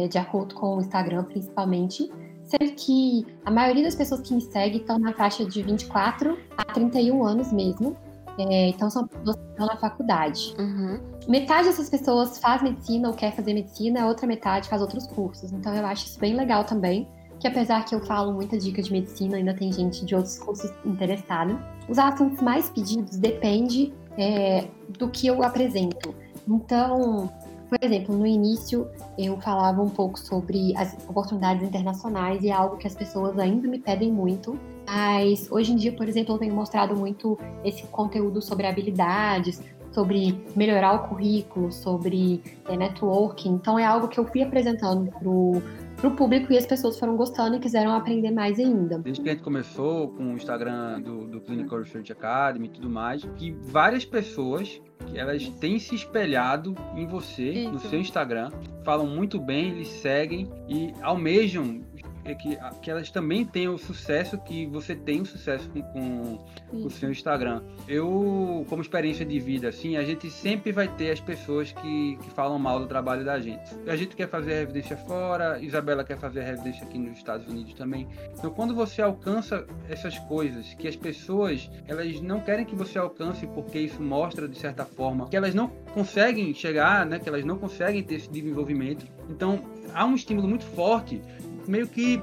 [0.09, 2.09] de acordo com o Instagram principalmente,
[2.43, 6.65] sendo que a maioria das pessoas que me seguem estão na faixa de 24 a
[6.65, 7.95] 31 anos mesmo.
[8.37, 10.55] É, então são pessoas que estão na faculdade.
[10.57, 10.99] Uhum.
[11.27, 15.51] Metade dessas pessoas faz medicina ou quer fazer medicina, a outra metade faz outros cursos.
[15.51, 17.07] Então eu acho isso bem legal também.
[17.39, 20.71] Que apesar que eu falo muita dica de medicina, ainda tem gente de outros cursos
[20.85, 21.57] interessada.
[21.89, 24.67] Os assuntos mais pedidos depende é,
[24.97, 26.13] do que eu apresento.
[26.47, 27.31] Então,
[27.71, 28.85] Por exemplo, no início
[29.17, 33.65] eu falava um pouco sobre as oportunidades internacionais e é algo que as pessoas ainda
[33.65, 34.59] me pedem muito.
[34.85, 39.61] Mas hoje em dia, por exemplo, eu tenho mostrado muito esse conteúdo sobre habilidades,
[39.93, 43.53] sobre melhorar o currículo, sobre é, networking.
[43.53, 45.63] Então é algo que eu fui apresentando pro
[46.01, 48.97] para o público e as pessoas foram gostando e quiseram aprender mais ainda.
[48.97, 52.89] Desde que a gente começou com o Instagram do, do Clinical Research Academy e tudo
[52.89, 54.81] mais, que várias pessoas
[55.13, 57.71] elas têm se espelhado em você, Isso.
[57.71, 58.49] no seu Instagram,
[58.83, 61.81] falam muito bem, eles seguem e almejam
[62.23, 66.37] é que, que elas também tenham o sucesso que você tem o sucesso com, com,
[66.69, 67.63] com, o seu Instagram.
[67.87, 72.29] Eu, como experiência de vida, assim, a gente sempre vai ter as pessoas que, que
[72.31, 73.75] falam mal do trabalho da gente.
[73.87, 77.47] A gente quer fazer a residência fora, Isabela quer fazer a residência aqui nos Estados
[77.47, 78.07] Unidos também.
[78.37, 83.47] Então, quando você alcança essas coisas que as pessoas, elas não querem que você alcance
[83.47, 87.57] porque isso mostra, de certa forma, que elas não conseguem chegar, né, que elas não
[87.57, 89.05] conseguem ter esse desenvolvimento.
[89.29, 89.63] Então,
[89.93, 91.21] há um estímulo muito forte
[91.67, 92.21] meio que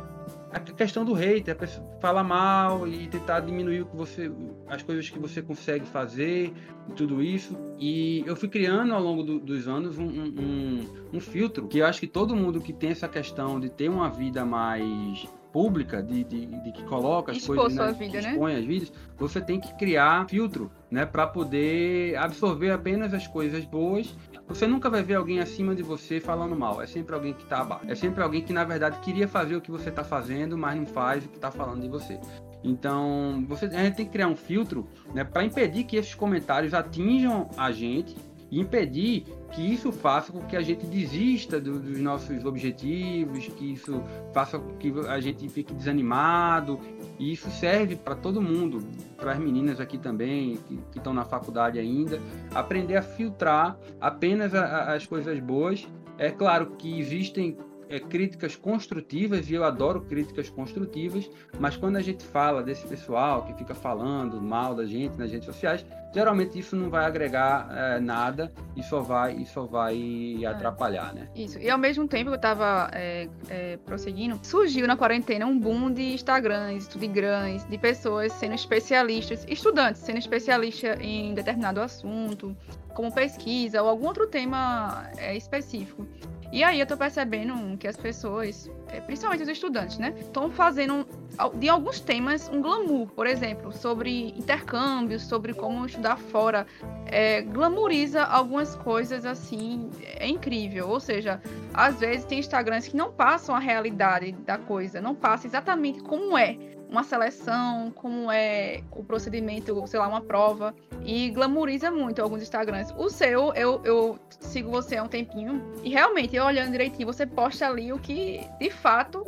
[0.50, 4.32] a questão do hater, a pessoa falar mal e tentar diminuir o que você,
[4.66, 6.52] as coisas que você consegue fazer
[6.88, 7.56] e tudo isso.
[7.78, 11.86] E eu fui criando ao longo do, dos anos um, um, um, filtro que eu
[11.86, 16.24] acho que todo mundo que tem essa questão de ter uma vida mais pública, de,
[16.24, 18.30] de, de que coloca as Expor coisas, né, vida, né?
[18.30, 23.64] expõe as vidas, você tem que criar filtro, né, para poder absorver apenas as coisas
[23.64, 24.14] boas
[24.48, 26.80] você nunca vai ver alguém acima de você falando mal.
[26.80, 27.84] É sempre alguém que está abaixo.
[27.86, 30.86] É sempre alguém que, na verdade, queria fazer o que você está fazendo, mas não
[30.86, 32.18] faz o que está falando de você.
[32.64, 36.72] Então, você, a gente tem que criar um filtro né, para impedir que esses comentários
[36.72, 38.16] atinjam a gente
[38.50, 43.72] e impedir que isso faça com que a gente desista do, dos nossos objetivos, que
[43.72, 46.78] isso faça com que a gente fique desanimado.
[47.18, 48.82] E isso serve para todo mundo,
[49.16, 50.58] para as meninas aqui também,
[50.92, 52.20] que estão na faculdade ainda,
[52.54, 55.86] aprender a filtrar apenas a, a, as coisas boas.
[56.16, 57.56] É claro que existem
[57.88, 61.28] é, críticas construtivas, e eu adoro críticas construtivas,
[61.58, 65.46] mas quando a gente fala desse pessoal que fica falando mal da gente nas redes
[65.46, 70.46] sociais, geralmente isso não vai agregar é, nada e só vai, e só vai é.
[70.46, 71.28] atrapalhar, né?
[71.34, 71.58] Isso.
[71.58, 75.92] E ao mesmo tempo que eu estava é, é, prosseguindo, surgiu na quarentena um boom
[75.92, 82.56] de Instagrams, Instagrams, de pessoas sendo especialistas, estudantes sendo especialistas em determinado assunto,
[82.94, 86.06] como pesquisa ou algum outro tema específico.
[86.50, 88.70] E aí eu tô percebendo que as pessoas,
[89.06, 91.06] principalmente os estudantes, né, estão fazendo
[91.54, 96.66] de alguns temas um glamour, por exemplo, sobre intercâmbios, sobre como estudar fora,
[97.06, 100.88] é, glamouriza algumas coisas assim, é incrível.
[100.88, 101.40] Ou seja,
[101.72, 106.36] às vezes tem Instagrams que não passam a realidade da coisa, não passa exatamente como
[106.36, 106.56] é
[106.88, 110.74] uma seleção, como é o procedimento, sei lá, uma prova,
[111.04, 112.92] e glamoriza muito alguns Instagrams.
[112.96, 117.26] O seu, eu, eu sigo você há um tempinho, e realmente, eu olhando direitinho, você
[117.26, 119.24] posta ali o que de fato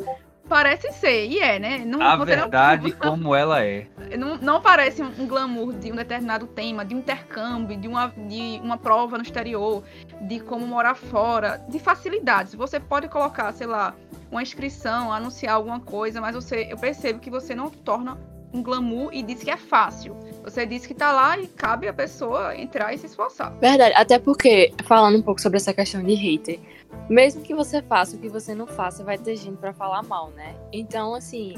[0.51, 1.79] parece ser, e é, né?
[1.87, 3.87] Não, a verdade não, como ela é.
[4.19, 8.61] Não, não parece um glamour de um determinado tema, de um intercâmbio, de uma, de
[8.61, 9.85] uma prova no exterior,
[10.23, 12.53] de como morar fora, de facilidades.
[12.57, 13.95] Você pode colocar, sei lá,
[14.29, 18.19] uma inscrição, anunciar alguma coisa, mas você, eu percebo que você não torna
[18.53, 20.17] um glamour e diz que é fácil.
[20.43, 23.53] Você diz que tá lá e cabe a pessoa entrar e se esforçar.
[23.61, 26.59] Verdade, até porque, falando um pouco sobre essa questão de hater,
[27.09, 30.31] mesmo que você faça o que você não faça, vai ter gente para falar mal,
[30.31, 30.55] né?
[30.73, 31.55] Então, assim,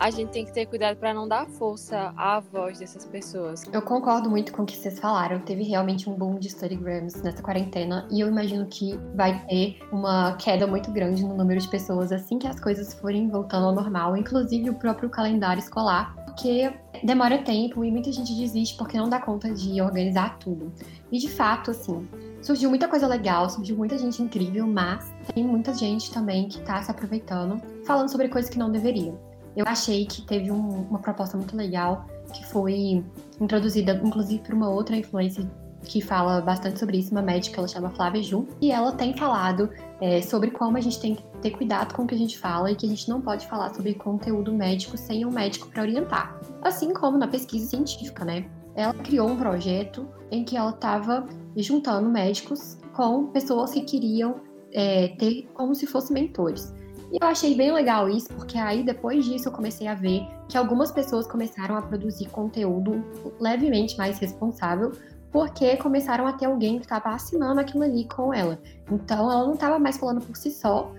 [0.00, 3.64] a gente tem que ter cuidado para não dar força à voz dessas pessoas.
[3.70, 5.38] Eu concordo muito com o que vocês falaram.
[5.40, 10.32] Teve realmente um boom de Storygrams nessa quarentena e eu imagino que vai ter uma
[10.36, 14.16] queda muito grande no número de pessoas assim que as coisas forem voltando ao normal,
[14.16, 16.72] inclusive o próprio calendário escolar, porque
[17.04, 20.72] demora tempo e muita gente desiste porque não dá conta de organizar tudo.
[21.12, 22.08] E de fato, assim,
[22.40, 26.82] surgiu muita coisa legal, surgiu muita gente incrível, mas tem muita gente também que tá
[26.82, 29.18] se aproveitando, falando sobre coisas que não deveriam.
[29.54, 33.04] Eu achei que teve um, uma proposta muito legal, que foi
[33.38, 35.46] introduzida, inclusive, por uma outra influência
[35.84, 39.70] que fala bastante sobre isso, uma médica, ela chama Flávia Ju, e ela tem falado
[40.00, 42.70] é, sobre como a gente tem que ter cuidado com o que a gente fala
[42.70, 46.38] e que a gente não pode falar sobre conteúdo médico sem um médico para orientar.
[46.62, 48.48] Assim como na pesquisa científica, né?
[48.74, 51.26] Ela criou um projeto em que ela estava
[51.56, 54.36] juntando médicos com pessoas que queriam
[54.72, 56.72] é, ter como se fossem mentores.
[57.12, 60.56] E eu achei bem legal isso, porque aí depois disso eu comecei a ver que
[60.56, 63.04] algumas pessoas começaram a produzir conteúdo
[63.40, 64.92] levemente mais responsável,
[65.32, 68.60] porque começaram a ter alguém que estava assinando aquilo ali com ela.
[68.90, 70.92] Então ela não estava mais falando por si só,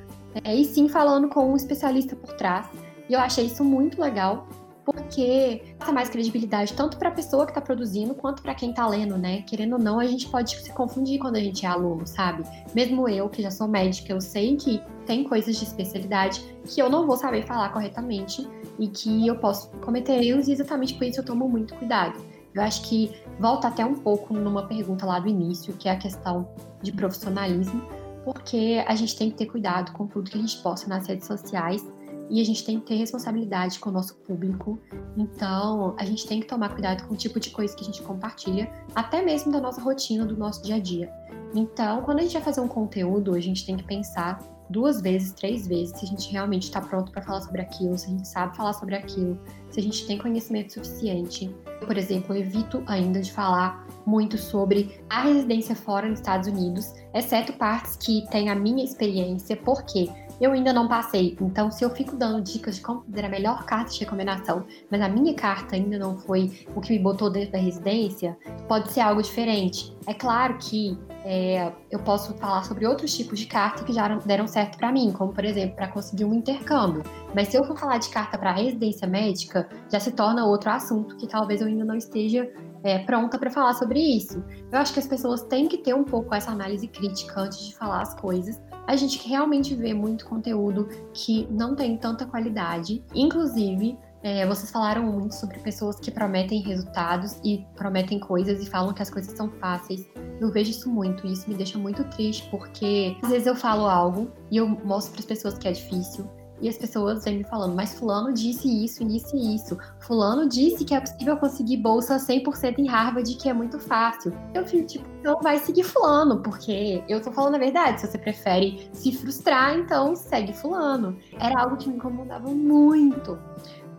[0.43, 2.67] é, e sim falando com um especialista por trás.
[3.09, 4.47] E eu achei isso muito legal.
[4.83, 8.87] porque passa mais credibilidade tanto para a pessoa que está produzindo quanto para quem está
[8.87, 9.43] lendo, né?
[9.43, 12.43] Querendo ou não, a gente pode se confundir quando a gente é aluno, sabe?
[12.73, 16.89] Mesmo eu, que já sou médica, eu sei que tem coisas de especialidade que eu
[16.89, 18.47] não vou saber falar corretamente
[18.79, 22.19] e que eu posso cometer erros e exatamente por isso eu tomo muito cuidado.
[22.53, 25.97] Eu acho que volta até um pouco numa pergunta lá do início, que é a
[25.97, 26.49] questão
[26.81, 27.81] de profissionalismo,
[28.23, 31.27] porque a gente tem que ter cuidado com tudo que a gente posta nas redes
[31.27, 31.85] sociais
[32.29, 34.79] e a gente tem que ter responsabilidade com o nosso público.
[35.17, 38.01] Então, a gente tem que tomar cuidado com o tipo de coisa que a gente
[38.01, 41.11] compartilha, até mesmo da nossa rotina, do nosso dia a dia.
[41.53, 44.39] Então, quando a gente vai fazer um conteúdo, a gente tem que pensar
[44.71, 48.07] duas vezes, três vezes, se a gente realmente está pronto para falar sobre aquilo, se
[48.07, 49.37] a gente sabe falar sobre aquilo,
[49.69, 51.53] se a gente tem conhecimento suficiente.
[51.85, 57.53] Por exemplo, evito ainda de falar muito sobre a residência fora nos Estados Unidos, exceto
[57.53, 60.09] partes que têm a minha experiência, porque
[60.41, 61.37] eu ainda não passei.
[61.39, 64.99] Então, se eu fico dando dicas de como fazer a melhor carta de recomendação, mas
[64.99, 68.35] a minha carta ainda não foi o que me botou dentro da residência,
[68.67, 69.95] pode ser algo diferente.
[70.07, 74.47] É claro que é, eu posso falar sobre outros tipos de carta que já deram
[74.47, 77.03] certo para mim, como por exemplo, para conseguir um intercâmbio.
[77.35, 81.15] Mas se eu for falar de carta para residência médica, já se torna outro assunto
[81.17, 82.49] que talvez eu ainda não esteja
[82.83, 84.43] é, pronta para falar sobre isso.
[84.71, 87.75] Eu acho que as pessoas têm que ter um pouco essa análise crítica antes de
[87.75, 93.03] falar as coisas, a gente realmente vê muito conteúdo que não tem tanta qualidade.
[93.13, 98.93] Inclusive, é, vocês falaram muito sobre pessoas que prometem resultados e prometem coisas e falam
[98.93, 100.05] que as coisas são fáceis.
[100.39, 103.87] Eu vejo isso muito e isso me deixa muito triste porque às vezes eu falo
[103.87, 106.29] algo e eu mostro para as pessoas que é difícil
[106.61, 109.77] e as pessoas vêm me falando, mas fulano disse isso, e isso.
[109.99, 114.31] Fulano disse que é possível conseguir bolsa 100% em Harvard, que é muito fácil.
[114.53, 118.01] Eu fico tipo, então vai seguir fulano, porque eu tô falando a verdade.
[118.01, 121.17] Se você prefere se frustrar, então segue fulano.
[121.39, 123.39] Era algo que me incomodava muito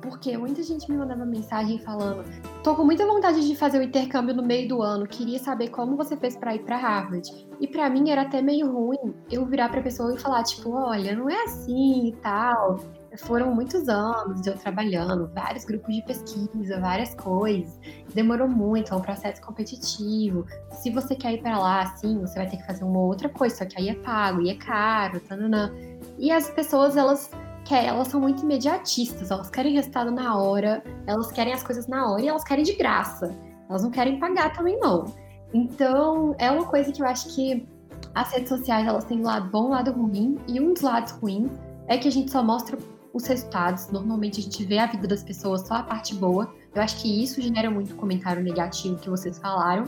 [0.03, 2.25] porque muita gente me mandava mensagem falando:
[2.63, 5.97] tô com muita vontade de fazer o intercâmbio no meio do ano, queria saber como
[5.97, 7.31] você fez para ir para Harvard.
[7.61, 11.15] E para mim era até meio ruim eu virar para pessoa e falar tipo: olha,
[11.15, 12.81] não é assim e tal.
[13.19, 17.79] Foram muitos anos eu trabalhando, vários grupos de pesquisa, várias coisas.
[18.15, 20.47] Demorou muito, é um processo competitivo.
[20.71, 23.55] Se você quer ir para lá, assim, você vai ter que fazer uma outra coisa,
[23.55, 25.71] só que aí é pago e é caro, tananã.
[26.19, 27.31] E as pessoas, elas
[27.73, 31.87] que é, elas são muito imediatistas, elas querem resultado na hora, elas querem as coisas
[31.87, 33.35] na hora e elas querem de graça.
[33.67, 35.07] Elas não querem pagar também, não.
[35.55, 37.67] Então, é uma coisa que eu acho que
[38.15, 41.13] as redes sociais elas têm um lado bom, um lado ruim, e um dos lados
[41.13, 41.51] ruins
[41.89, 42.77] é que a gente só mostra
[43.15, 43.89] os resultados.
[43.89, 46.53] Normalmente a gente vê a vida das pessoas só a parte boa.
[46.75, 49.85] Eu acho que isso gera muito comentário negativo que vocês falaram.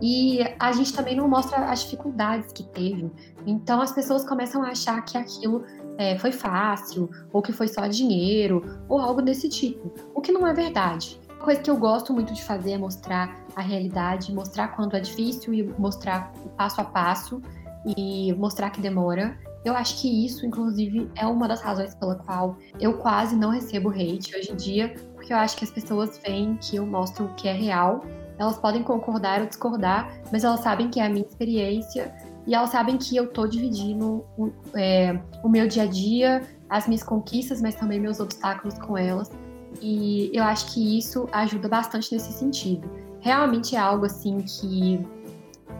[0.00, 3.10] E a gente também não mostra as dificuldades que teve.
[3.46, 5.64] Então as pessoas começam a achar que aquilo
[5.98, 9.92] é, foi fácil, ou que foi só dinheiro, ou algo desse tipo.
[10.14, 11.20] O que não é verdade.
[11.28, 15.00] Uma coisa que eu gosto muito de fazer é mostrar a realidade, mostrar quando é
[15.00, 17.42] difícil e mostrar o passo a passo
[17.96, 19.36] e mostrar que demora.
[19.64, 23.90] Eu acho que isso, inclusive, é uma das razões pela qual eu quase não recebo
[23.90, 27.34] hate hoje em dia, porque eu acho que as pessoas veem que eu mostro o
[27.34, 28.04] que é real.
[28.38, 32.14] Elas podem concordar ou discordar, mas elas sabem que é a minha experiência
[32.48, 36.88] e elas sabem que eu tô dividindo o, é, o meu dia a dia, as
[36.88, 39.30] minhas conquistas, mas também meus obstáculos com elas.
[39.82, 42.90] E eu acho que isso ajuda bastante nesse sentido.
[43.20, 45.06] Realmente é algo assim que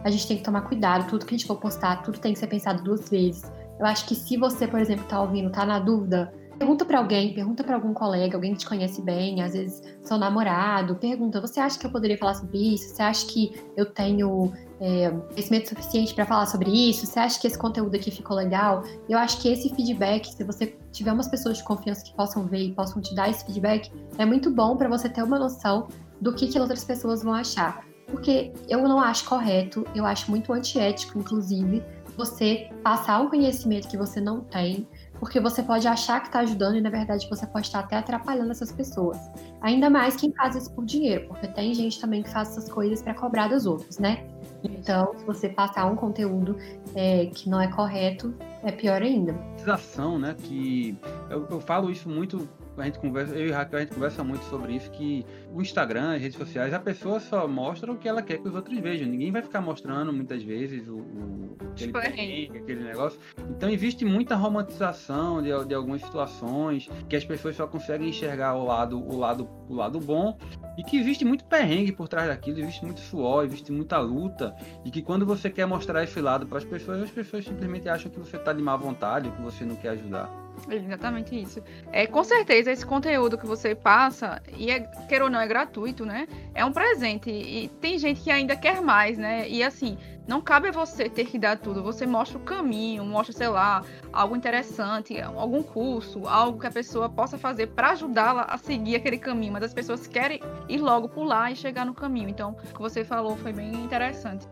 [0.03, 2.39] a gente tem que tomar cuidado, tudo que a gente for postar, tudo tem que
[2.39, 3.51] ser pensado duas vezes.
[3.79, 7.33] Eu acho que se você, por exemplo, tá ouvindo, tá na dúvida, pergunta para alguém,
[7.33, 11.59] pergunta para algum colega, alguém que te conhece bem, às vezes seu namorado, pergunta: você
[11.59, 12.93] acha que eu poderia falar sobre isso?
[12.93, 14.51] Você acha que eu tenho
[14.81, 17.05] é, conhecimento suficiente para falar sobre isso?
[17.05, 18.83] Você acha que esse conteúdo aqui ficou legal?
[19.07, 22.59] Eu acho que esse feedback, se você tiver umas pessoas de confiança que possam ver
[22.59, 25.87] e possam te dar esse feedback, é muito bom para você ter uma noção
[26.19, 27.85] do que, que outras pessoas vão achar.
[28.07, 31.83] Porque eu não acho correto, eu acho muito antiético, inclusive,
[32.17, 34.85] você passar um conhecimento que você não tem,
[35.19, 38.51] porque você pode achar que está ajudando e na verdade você pode estar até atrapalhando
[38.51, 39.17] essas pessoas.
[39.61, 43.01] Ainda mais quem faz isso por dinheiro, porque tem gente também que faz essas coisas
[43.01, 44.25] para cobrar dos outros, né?
[44.63, 46.57] Então, se você passar um conteúdo
[46.95, 49.35] é, que não é correto, é pior ainda.
[49.67, 50.35] Ação, né?
[50.37, 50.97] Que
[51.29, 52.47] eu, eu falo isso muito
[52.81, 56.15] a gente conversa, eu e Raquel, a gente conversa muito sobre isso, que o Instagram,
[56.15, 59.07] as redes sociais, a pessoa só mostra o que ela quer que os outros vejam.
[59.07, 63.19] Ninguém vai ficar mostrando muitas vezes o, o aquele, perrengue, aquele negócio.
[63.49, 68.65] Então existe muita romantização de, de algumas situações que as pessoas só conseguem enxergar o
[68.65, 70.37] lado, o lado, o lado bom
[70.77, 74.55] e que existe muito perrengue por trás daquilo, existe muito suor, existe muita luta
[74.85, 78.11] e que quando você quer mostrar esse lado para as pessoas, as pessoas simplesmente acham
[78.11, 80.29] que você está de má vontade, que você não quer ajudar.
[80.69, 81.61] Exatamente isso.
[81.91, 86.05] É, com certeza, esse conteúdo que você passa, e é, queira ou não, é gratuito,
[86.05, 86.27] né?
[86.53, 87.29] É um presente.
[87.29, 89.47] E tem gente que ainda quer mais, né?
[89.47, 89.97] E assim,
[90.27, 91.81] não cabe a você ter que dar tudo.
[91.81, 93.83] Você mostra o caminho, mostra, sei lá,
[94.13, 99.17] algo interessante, algum curso, algo que a pessoa possa fazer para ajudá-la a seguir aquele
[99.17, 99.53] caminho.
[99.53, 102.29] Mas as pessoas querem ir logo pular e chegar no caminho.
[102.29, 104.47] Então, o que você falou foi bem interessante.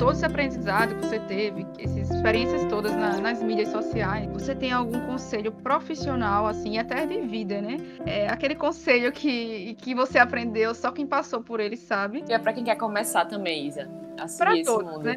[0.00, 4.72] Todo esse aprendizado que você teve, essas experiências todas na, nas mídias sociais, você tem
[4.72, 7.76] algum conselho profissional, assim, até de vida, né?
[8.06, 12.24] É aquele conselho que, que você aprendeu, só quem passou por ele sabe.
[12.26, 13.90] E é pra quem quer começar também, Isa.
[14.18, 15.04] Assim, pra esse todos, mundo.
[15.04, 15.16] né?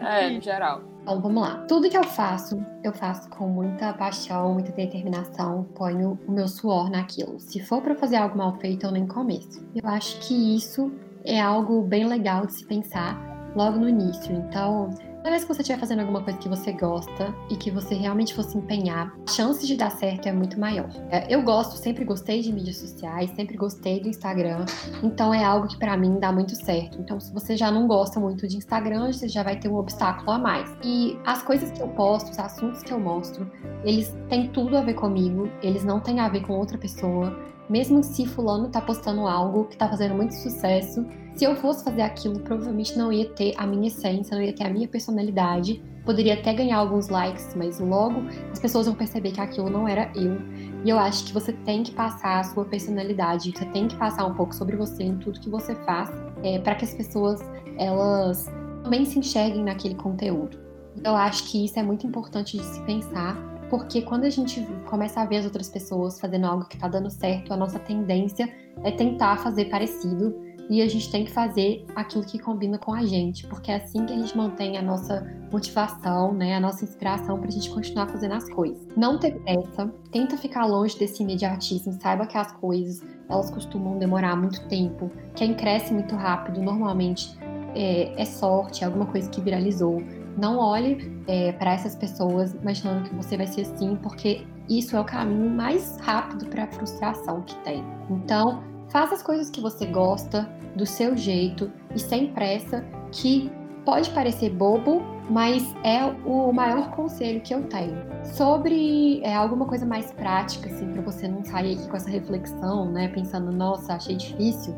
[0.00, 0.82] É, no geral.
[1.00, 1.64] Então vamos lá.
[1.66, 6.90] Tudo que eu faço, eu faço com muita paixão, muita determinação, ponho o meu suor
[6.90, 7.40] naquilo.
[7.40, 9.66] Se for para fazer algo mal feito, eu nem começo.
[9.74, 10.92] Eu acho que isso
[11.24, 14.32] é algo bem legal de se pensar logo no início.
[14.34, 17.94] Então, toda vez que você estiver fazendo alguma coisa que você gosta e que você
[17.94, 20.88] realmente fosse empenhar, a chance de dar certo é muito maior.
[21.10, 24.64] É, eu gosto, sempre gostei de mídias sociais, sempre gostei do Instagram,
[25.02, 26.98] então é algo que para mim dá muito certo.
[27.00, 30.30] Então, se você já não gosta muito de Instagram, você já vai ter um obstáculo
[30.30, 30.74] a mais.
[30.82, 33.50] E as coisas que eu posto, os assuntos que eu mostro,
[33.84, 37.50] eles têm tudo a ver comigo, eles não têm a ver com outra pessoa.
[37.70, 41.06] Mesmo se fulano tá postando algo que tá fazendo muito sucesso,
[41.36, 44.64] se eu fosse fazer aquilo, provavelmente não ia ter a minha essência, não ia ter
[44.64, 45.80] a minha personalidade.
[46.04, 50.10] Poderia até ganhar alguns likes, mas logo as pessoas vão perceber que aquilo não era
[50.16, 50.36] eu.
[50.84, 54.26] E eu acho que você tem que passar a sua personalidade, você tem que passar
[54.26, 56.10] um pouco sobre você em tudo que você faz,
[56.42, 57.40] é, para que as pessoas
[57.78, 58.50] elas
[58.82, 60.58] também se enxerguem naquele conteúdo.
[61.04, 63.36] Eu acho que isso é muito importante de se pensar,
[63.70, 67.08] porque quando a gente começa a ver as outras pessoas fazendo algo que está dando
[67.08, 68.52] certo, a nossa tendência
[68.82, 70.34] é tentar fazer parecido
[70.68, 74.06] e a gente tem que fazer aquilo que combina com a gente, porque é assim
[74.06, 78.08] que a gente mantém a nossa motivação, né, a nossa inspiração para a gente continuar
[78.08, 78.86] fazendo as coisas.
[78.96, 84.36] Não ter pressa, tenta ficar longe desse imediatismo, saiba que as coisas elas costumam demorar
[84.36, 85.10] muito tempo.
[85.34, 87.36] Quem cresce muito rápido normalmente
[87.74, 90.00] é, é sorte, é alguma coisa que viralizou.
[90.36, 95.00] Não olhe é, para essas pessoas imaginando que você vai ser assim, porque isso é
[95.00, 97.84] o caminho mais rápido para a frustração que tem.
[98.08, 103.50] Então, faça as coisas que você gosta, do seu jeito e sem pressa, que
[103.84, 107.96] pode parecer bobo, mas é o maior conselho que eu tenho.
[108.24, 112.90] Sobre é, alguma coisa mais prática, assim, para você não sair aqui com essa reflexão,
[112.90, 114.74] né, pensando, nossa, achei difícil,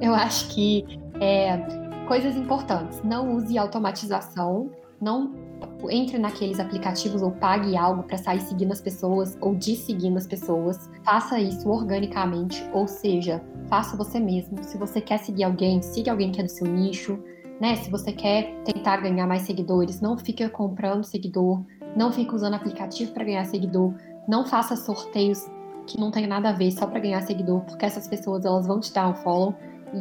[0.00, 0.84] eu acho que
[1.20, 1.58] é,
[2.06, 3.02] coisas importantes.
[3.02, 5.34] Não use automatização não
[5.90, 10.26] entre naqueles aplicativos ou pague algo para sair seguindo as pessoas ou de seguindo as
[10.26, 10.90] pessoas.
[11.04, 14.62] Faça isso organicamente, ou seja, faça você mesmo.
[14.62, 17.18] Se você quer seguir alguém, siga alguém que é do seu nicho.
[17.60, 17.76] Né?
[17.76, 21.62] Se você quer tentar ganhar mais seguidores, não fique comprando seguidor,
[21.96, 23.94] não fique usando aplicativo para ganhar seguidor,
[24.28, 25.46] não faça sorteios
[25.86, 28.80] que não tem nada a ver só para ganhar seguidor, porque essas pessoas elas vão
[28.80, 29.54] te dar um follow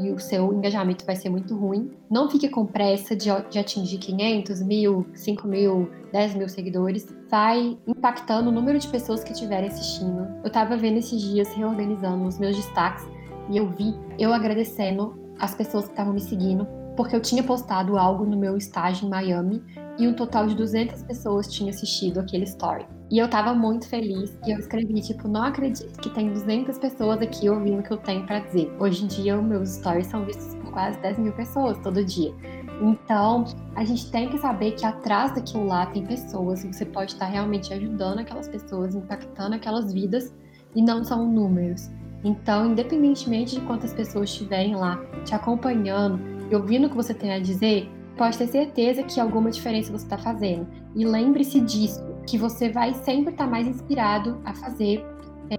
[0.04, 1.92] e o seu engajamento vai ser muito ruim.
[2.10, 7.08] Não fique com pressa de, de atingir 500 mil, 5 mil, 10 mil seguidores.
[7.30, 10.28] Vai impactando o número de pessoas que estiverem assistindo.
[10.44, 13.06] Eu tava vendo esses dias, reorganizando os meus destaques,
[13.50, 17.98] e eu vi eu agradecendo as pessoas que estavam me seguindo, porque eu tinha postado
[17.98, 19.64] algo no meu estágio em Miami
[19.98, 22.86] e um total de 200 pessoas tinham assistido aquele story.
[23.12, 27.22] E eu tava muito feliz e eu escrevi, tipo, não acredito que tem 200 pessoas
[27.22, 28.76] aqui ouvindo o que eu tenho para dizer.
[28.80, 32.34] Hoje em dia, meus stories são vistos por quase 10 mil pessoas todo dia.
[32.82, 33.46] Então,
[33.76, 37.28] a gente tem que saber que atrás daquilo lá tem pessoas e você pode estar
[37.28, 40.34] realmente ajudando aquelas pessoas, impactando aquelas vidas
[40.76, 41.92] e não são números.
[42.24, 46.20] Então, independentemente de quantas pessoas estiverem lá te acompanhando
[46.52, 47.88] e ouvindo o que você tem a dizer,
[48.18, 50.68] pode ter certeza que alguma diferença você está fazendo.
[50.96, 55.06] E lembre-se disso, que você vai sempre estar tá mais inspirado a fazer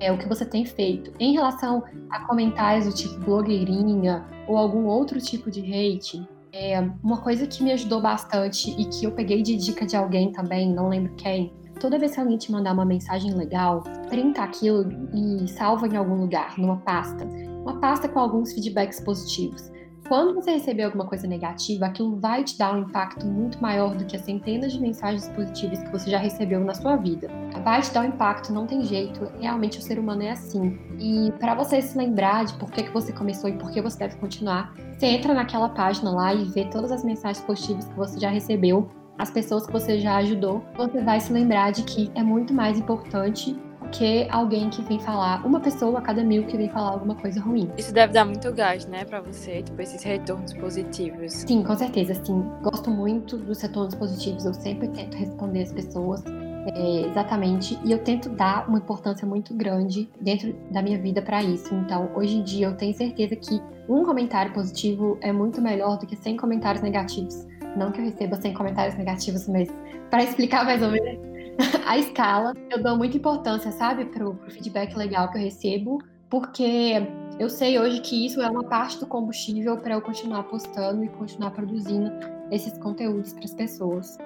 [0.01, 1.13] é, o que você tem feito.
[1.19, 7.21] Em relação a comentários do tipo blogueirinha ou algum outro tipo de hate, é, uma
[7.21, 10.89] coisa que me ajudou bastante e que eu peguei de dica de alguém também, não
[10.89, 15.87] lembro quem, toda vez que alguém te mandar uma mensagem legal, printa aquilo e salva
[15.87, 17.25] em algum lugar, numa pasta.
[17.63, 19.71] Uma pasta com alguns feedbacks positivos.
[20.09, 24.05] Quando você receber alguma coisa negativa, aquilo vai te dar um impacto muito maior do
[24.05, 27.29] que as centenas de mensagens positivas que você já recebeu na sua vida.
[27.65, 29.29] Vai te dar um impacto, não tem jeito.
[29.41, 30.79] Realmente o ser humano é assim.
[31.01, 33.99] E para você se lembrar de por que, que você começou e por que você
[33.99, 38.21] deve continuar, você entra naquela página lá e vê todas as mensagens positivas que você
[38.21, 38.89] já recebeu,
[39.19, 40.63] as pessoas que você já ajudou.
[40.77, 45.45] Você vai se lembrar de que é muito mais importante que alguém que vem falar,
[45.47, 47.71] uma pessoa a cada mil que vem falar alguma coisa ruim.
[47.77, 51.33] Isso deve dar muito gás, né, pra você, tipo, esses retornos positivos.
[51.33, 52.45] Sim, com certeza, sim.
[52.63, 56.23] Gosto muito dos retornos positivos, eu sempre tento responder as pessoas.
[56.69, 61.41] É, exatamente, e eu tento dar uma importância muito grande dentro da minha vida para
[61.41, 61.73] isso.
[61.73, 66.07] Então, hoje em dia, eu tenho certeza que um comentário positivo é muito melhor do
[66.07, 67.47] que 100 comentários negativos.
[67.77, 69.69] Não que eu receba 100 comentários negativos, mas
[70.11, 71.36] para explicar mais ou menos
[71.87, 75.99] a escala, eu dou muita importância, sabe, pro, pro feedback legal que eu recebo,
[76.29, 77.03] porque
[77.39, 81.09] eu sei hoje que isso é uma parte do combustível para eu continuar postando e
[81.09, 82.11] continuar produzindo
[82.51, 84.19] esses conteúdos para as pessoas.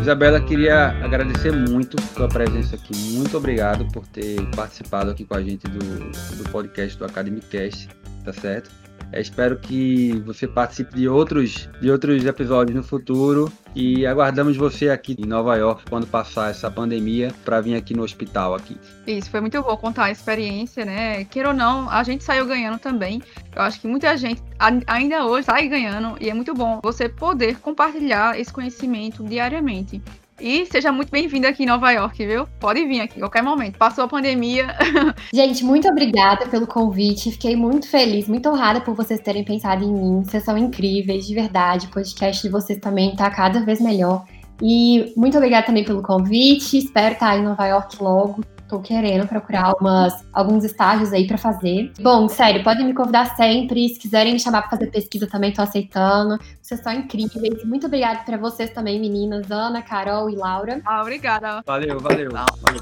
[0.00, 2.92] Isabela, queria agradecer muito sua presença aqui.
[3.12, 7.88] Muito obrigado por ter participado aqui com a gente do, do podcast do Academicast,
[8.24, 8.81] tá certo?
[9.14, 15.16] Espero que você participe de outros, de outros episódios no futuro e aguardamos você aqui
[15.18, 18.76] em Nova York quando passar essa pandemia para vir aqui no hospital aqui.
[19.06, 21.24] Isso, foi muito bom contar a experiência, né?
[21.24, 23.22] Queira ou não, a gente saiu ganhando também.
[23.54, 24.42] Eu acho que muita gente
[24.86, 30.00] ainda hoje sai ganhando e é muito bom você poder compartilhar esse conhecimento diariamente.
[30.40, 32.46] E seja muito bem-vindo aqui em Nova York, viu?
[32.58, 33.78] Pode vir aqui, qualquer momento.
[33.78, 34.66] Passou a pandemia.
[35.32, 37.30] Gente, muito obrigada pelo convite.
[37.32, 40.22] Fiquei muito feliz, muito honrada por vocês terem pensado em mim.
[40.24, 41.86] Vocês são incríveis, de verdade.
[41.86, 44.24] O podcast de vocês também tá cada vez melhor.
[44.60, 46.78] E muito obrigada também pelo convite.
[46.78, 48.42] Espero estar em Nova York logo.
[48.72, 51.92] Tô querendo procurar umas, alguns estágios aí para fazer.
[52.00, 53.86] Bom, sério, podem me convidar sempre.
[53.90, 56.38] Se quiserem me chamar para fazer pesquisa também, tô aceitando.
[56.62, 57.62] Vocês são incríveis.
[57.66, 60.80] Muito obrigada para vocês também, meninas, Ana, Carol e Laura.
[60.86, 61.62] Ah, obrigada.
[61.66, 62.30] Valeu, valeu.
[62.30, 62.80] Valeu,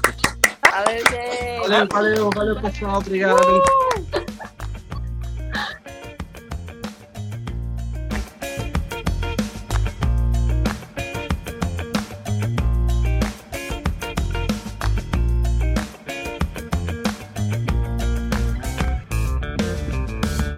[0.71, 1.67] Valeu, gente.
[1.67, 2.99] Valeu, valeu, valeu, pessoal.
[2.99, 3.41] Obrigado.
[3.41, 4.20] Uh!